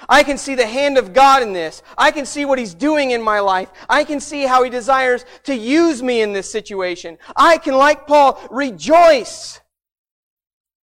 I 0.09 0.23
can 0.23 0.37
see 0.37 0.55
the 0.55 0.67
hand 0.67 0.97
of 0.97 1.13
God 1.13 1.41
in 1.41 1.53
this. 1.53 1.81
I 1.97 2.11
can 2.11 2.25
see 2.25 2.43
what 2.43 2.59
He's 2.59 2.73
doing 2.73 3.11
in 3.11 3.21
my 3.21 3.39
life. 3.39 3.71
I 3.87 4.03
can 4.03 4.19
see 4.19 4.41
how 4.41 4.63
He 4.63 4.69
desires 4.69 5.23
to 5.43 5.55
use 5.55 6.03
me 6.03 6.21
in 6.21 6.33
this 6.33 6.51
situation. 6.51 7.17
I 7.37 7.57
can, 7.57 7.75
like 7.75 8.05
Paul, 8.05 8.45
rejoice. 8.51 9.61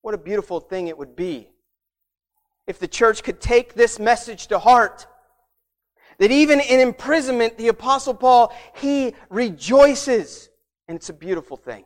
What 0.00 0.14
a 0.14 0.18
beautiful 0.18 0.60
thing 0.60 0.88
it 0.88 0.96
would 0.96 1.14
be 1.14 1.49
if 2.70 2.78
the 2.78 2.88
church 2.88 3.24
could 3.24 3.40
take 3.40 3.74
this 3.74 3.98
message 3.98 4.46
to 4.46 4.58
heart. 4.58 5.06
That 6.18 6.30
even 6.30 6.60
in 6.60 6.78
imprisonment, 6.78 7.58
the 7.58 7.68
Apostle 7.68 8.14
Paul, 8.14 8.54
he 8.76 9.14
rejoices. 9.28 10.48
And 10.86 10.96
it's 10.96 11.08
a 11.08 11.12
beautiful 11.12 11.56
thing. 11.56 11.84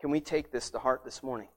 Can 0.00 0.10
we 0.10 0.20
take 0.20 0.50
this 0.50 0.70
to 0.70 0.78
heart 0.80 1.04
this 1.04 1.22
morning? 1.22 1.48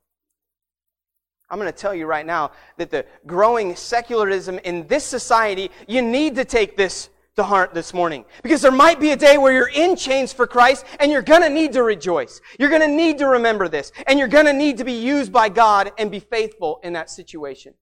I'm 1.50 1.60
going 1.60 1.72
to 1.72 1.78
tell 1.78 1.96
you 1.96 2.06
right 2.06 2.26
now 2.26 2.52
that 2.78 2.92
the 2.92 3.06
growing 3.26 3.76
secularism 3.76 4.60
in 4.60 4.86
this 4.88 5.04
society, 5.04 5.72
you 5.88 6.02
need 6.02 6.36
to 6.36 6.46
take 6.46 6.78
this 6.78 7.10
to 7.36 7.44
heart 7.44 7.74
this 7.74 7.94
morning. 7.94 8.26
Because 8.44 8.62
there 8.62 8.72
might 8.72 9.00
be 9.00 9.12
a 9.12 9.16
day 9.16 9.38
where 9.38 9.54
you're 9.54 9.70
in 9.70 9.96
chains 9.96 10.32
for 10.32 10.46
Christ 10.46 10.86
and 11.00 11.12
you're 11.12 11.24
to 11.24 11.50
need 11.50 11.74
to 11.74 11.84
rejoice. 11.84 12.42
You're 12.60 12.70
to 12.70 12.88
need 12.88 13.18
to 13.20 13.28
remember 13.28 13.68
this. 13.68 13.92
And 14.08 14.20
you're 14.20 14.28
to 14.28 14.54
need 14.54 14.78
to 14.78 14.84
be 14.84 14.94
used 14.94 15.32
by 15.32 15.50
God 15.50 15.92
and 15.98 16.12
be 16.12 16.20
faithful 16.20 16.80
in 16.84 16.94
that 16.94 17.10
situation. 17.10 17.74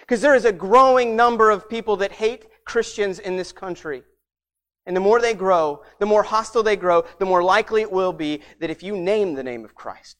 Because 0.00 0.20
there 0.20 0.34
is 0.34 0.44
a 0.44 0.52
growing 0.52 1.16
number 1.16 1.50
of 1.50 1.68
people 1.68 1.96
that 1.96 2.12
hate 2.12 2.46
Christians 2.64 3.18
in 3.18 3.36
this 3.36 3.52
country. 3.52 4.02
And 4.84 4.94
the 4.94 5.00
more 5.00 5.20
they 5.20 5.34
grow, 5.34 5.82
the 5.98 6.06
more 6.06 6.22
hostile 6.22 6.62
they 6.62 6.76
grow, 6.76 7.04
the 7.18 7.24
more 7.24 7.42
likely 7.42 7.80
it 7.80 7.90
will 7.90 8.12
be 8.12 8.42
that 8.60 8.70
if 8.70 8.82
you 8.82 8.96
name 8.96 9.34
the 9.34 9.42
name 9.42 9.64
of 9.64 9.74
Christ, 9.74 10.16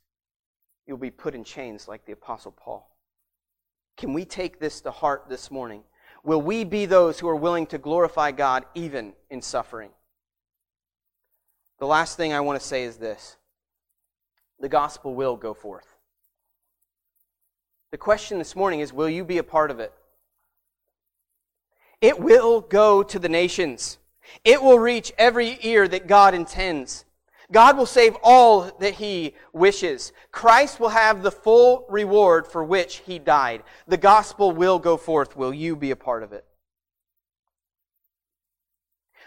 you'll 0.86 0.96
be 0.96 1.11
put 1.11 1.34
in 1.34 1.44
chains 1.44 1.86
like 1.86 2.04
the 2.07 2.12
Apostle 2.12 2.52
Paul. 2.52 2.90
Can 3.96 4.12
we 4.12 4.24
take 4.24 4.59
this 4.59 4.80
to 4.82 4.90
heart 4.90 5.26
this 5.28 5.50
morning? 5.50 5.82
Will 6.27 6.43
we 6.43 6.64
be 6.64 6.87
those 6.87 7.20
who 7.20 7.29
are 7.29 7.37
willing 7.37 7.66
to 7.68 7.79
glorify 7.79 8.33
God 8.33 8.64
even 8.74 9.12
in 9.31 9.41
suffering? 9.41 9.91
The 11.79 11.87
last 11.87 12.16
thing 12.16 12.33
I 12.33 12.41
want 12.41 12.61
to 12.61 12.66
say 12.66 12.83
is 12.83 12.97
this 12.97 13.37
the 14.59 14.68
gospel 14.68 15.14
will 15.14 15.37
go 15.37 15.55
forth. 15.55 15.87
The 17.93 17.97
question 17.97 18.39
this 18.39 18.57
morning 18.57 18.81
is 18.81 18.93
will 18.93 19.09
you 19.09 19.24
be 19.24 19.39
a 19.39 19.45
part 19.45 19.70
of 19.70 19.79
it? 19.79 19.93
It 22.01 22.18
will 22.18 22.61
go 22.61 23.05
to 23.05 23.20
the 23.20 23.29
nations. 23.29 23.99
It 24.45 24.61
will 24.61 24.81
reach 24.81 25.12
every 25.16 25.61
ear 25.62 25.87
that 25.87 26.09
God 26.09 26.35
intends. 26.35 27.05
God 27.53 27.76
will 27.76 27.86
save 27.86 28.16
all 28.22 28.62
that 28.80 28.94
he 28.94 29.34
wishes. 29.53 30.12
Christ 30.32 30.80
will 30.80 30.88
have 30.88 31.22
the 31.22 31.30
full 31.30 31.86
reward 31.88 32.47
for 32.47 32.64
which 32.64 33.03
he 33.07 33.18
died. 33.18 33.62
The 33.86 33.97
gospel 33.97 34.51
will 34.53 34.78
go 34.78 34.97
forth. 34.97 35.36
Will 35.36 35.55
you 35.55 35.76
be 35.76 35.92
a 35.92 35.97
part 35.97 36.22
of 36.22 36.32
it? 36.32 36.44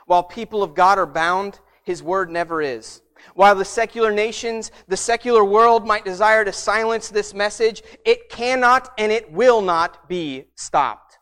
While 0.06 0.24
people 0.24 0.64
of 0.64 0.74
God 0.74 0.98
are 0.98 1.06
bound, 1.06 1.60
his 1.84 2.04
word 2.04 2.30
never 2.30 2.62
is. 2.62 3.02
While 3.36 3.56
the 3.56 3.66
secular 3.66 4.12
nations, 4.12 4.72
the 4.88 4.98
secular 4.98 5.44
world 5.44 5.86
might 5.86 6.06
desire 6.06 6.44
to 6.44 6.54
silence 6.54 7.10
this 7.10 7.34
message, 7.34 7.84
it 8.06 8.30
cannot 8.30 8.92
and 8.98 9.12
it 9.12 9.32
will 9.32 9.62
not 9.62 10.10
be 10.10 10.46
stopped. 10.56 11.20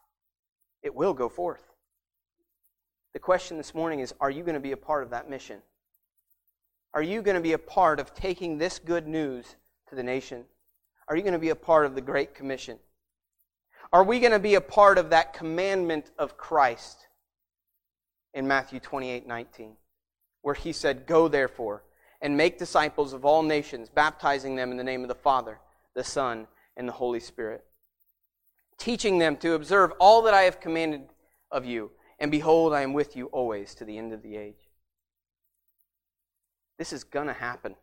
It 0.84 0.96
will 0.96 1.14
go 1.14 1.28
forth. 1.30 1.64
The 3.14 3.20
question 3.20 3.58
this 3.58 3.74
morning 3.74 4.00
is 4.00 4.14
Are 4.20 4.30
you 4.30 4.44
going 4.44 4.56
to 4.56 4.60
be 4.60 4.72
a 4.72 4.78
part 4.78 5.04
of 5.04 5.10
that 5.10 5.30
mission? 5.30 5.62
Are 6.98 7.04
you 7.04 7.22
going 7.22 7.36
to 7.36 7.42
be 7.42 7.54
a 7.54 7.60
part 7.60 8.00
of 8.00 8.16
taking 8.16 8.58
this 8.58 8.80
good 8.80 9.08
news 9.08 9.56
to 9.88 9.94
the 9.94 10.02
nation? 10.02 10.46
Are 11.08 11.16
you 11.16 11.22
going 11.22 11.34
to 11.34 11.38
be 11.38 11.50
a 11.50 11.56
part 11.56 11.86
of 11.86 11.94
the 11.94 12.02
Great 12.02 12.34
Commission? 12.34 12.80
Are 13.94 14.04
we 14.04 14.20
going 14.20 14.32
to 14.32 14.40
be 14.40 14.56
a 14.56 14.62
part 14.62 14.98
of 14.98 15.12
that 15.12 15.32
commandment 15.32 16.10
of 16.18 16.38
Christ 16.38 17.06
in 18.34 18.48
Matthew 18.48 18.80
28 18.80 19.28
19, 19.28 19.74
where 20.42 20.56
he 20.56 20.74
said, 20.74 21.06
Go 21.06 21.28
therefore 21.28 21.84
and 22.20 22.36
make 22.36 22.58
disciples 22.58 23.14
of 23.14 23.26
all 23.26 23.44
nations, 23.44 23.90
baptizing 23.90 24.56
them 24.56 24.72
in 24.72 24.78
the 24.78 24.84
name 24.84 25.04
of 25.04 25.08
the 25.08 25.14
Father, 25.14 25.60
the 25.94 26.04
Son, 26.04 26.48
and 26.78 26.88
the 26.88 26.94
Holy 26.94 27.20
Spirit, 27.20 27.64
teaching 28.80 29.20
them 29.20 29.38
to 29.38 29.54
observe 29.54 29.92
all 30.00 30.24
that 30.24 30.34
I 30.34 30.42
have 30.42 30.60
commanded 30.60 31.04
of 31.52 31.64
you. 31.64 31.92
And 32.18 32.32
behold, 32.32 32.74
I 32.74 32.82
am 32.82 32.94
with 32.94 33.16
you 33.16 33.28
always 33.28 33.76
to 33.76 33.86
the 33.86 34.00
end 34.00 34.14
of 34.14 34.24
the 34.24 34.36
age. 34.36 34.67
This 36.78 36.94
is 36.94 37.04
going 37.04 37.28
to 37.28 37.34
happen. 37.34 37.76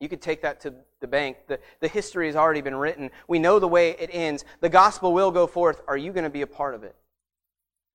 You 0.00 0.08
could 0.08 0.20
take 0.20 0.42
that 0.42 0.60
to 0.60 0.74
the 1.00 1.06
bank. 1.06 1.38
The, 1.46 1.58
the 1.80 1.88
history 1.88 2.26
has 2.26 2.36
already 2.36 2.60
been 2.60 2.74
written. 2.74 3.10
We 3.28 3.38
know 3.38 3.58
the 3.58 3.68
way 3.68 3.90
it 3.90 4.10
ends. 4.12 4.44
The 4.60 4.68
gospel 4.68 5.12
will 5.12 5.30
go 5.30 5.46
forth. 5.46 5.80
Are 5.88 5.96
you 5.96 6.12
going 6.12 6.24
to 6.24 6.30
be 6.30 6.42
a 6.42 6.46
part 6.46 6.74
of 6.74 6.84
it 6.84 6.94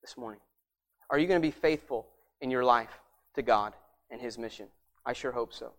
this 0.01 0.17
morning? 0.17 0.41
Are 1.09 1.19
you 1.19 1.27
going 1.27 1.39
to 1.41 1.47
be 1.47 1.51
faithful 1.51 2.07
in 2.39 2.49
your 2.49 2.63
life 2.63 2.99
to 3.35 3.41
God 3.41 3.73
and 4.09 4.19
His 4.19 4.37
mission? 4.37 4.67
I 5.05 5.13
sure 5.13 5.31
hope 5.31 5.53
so. 5.53 5.73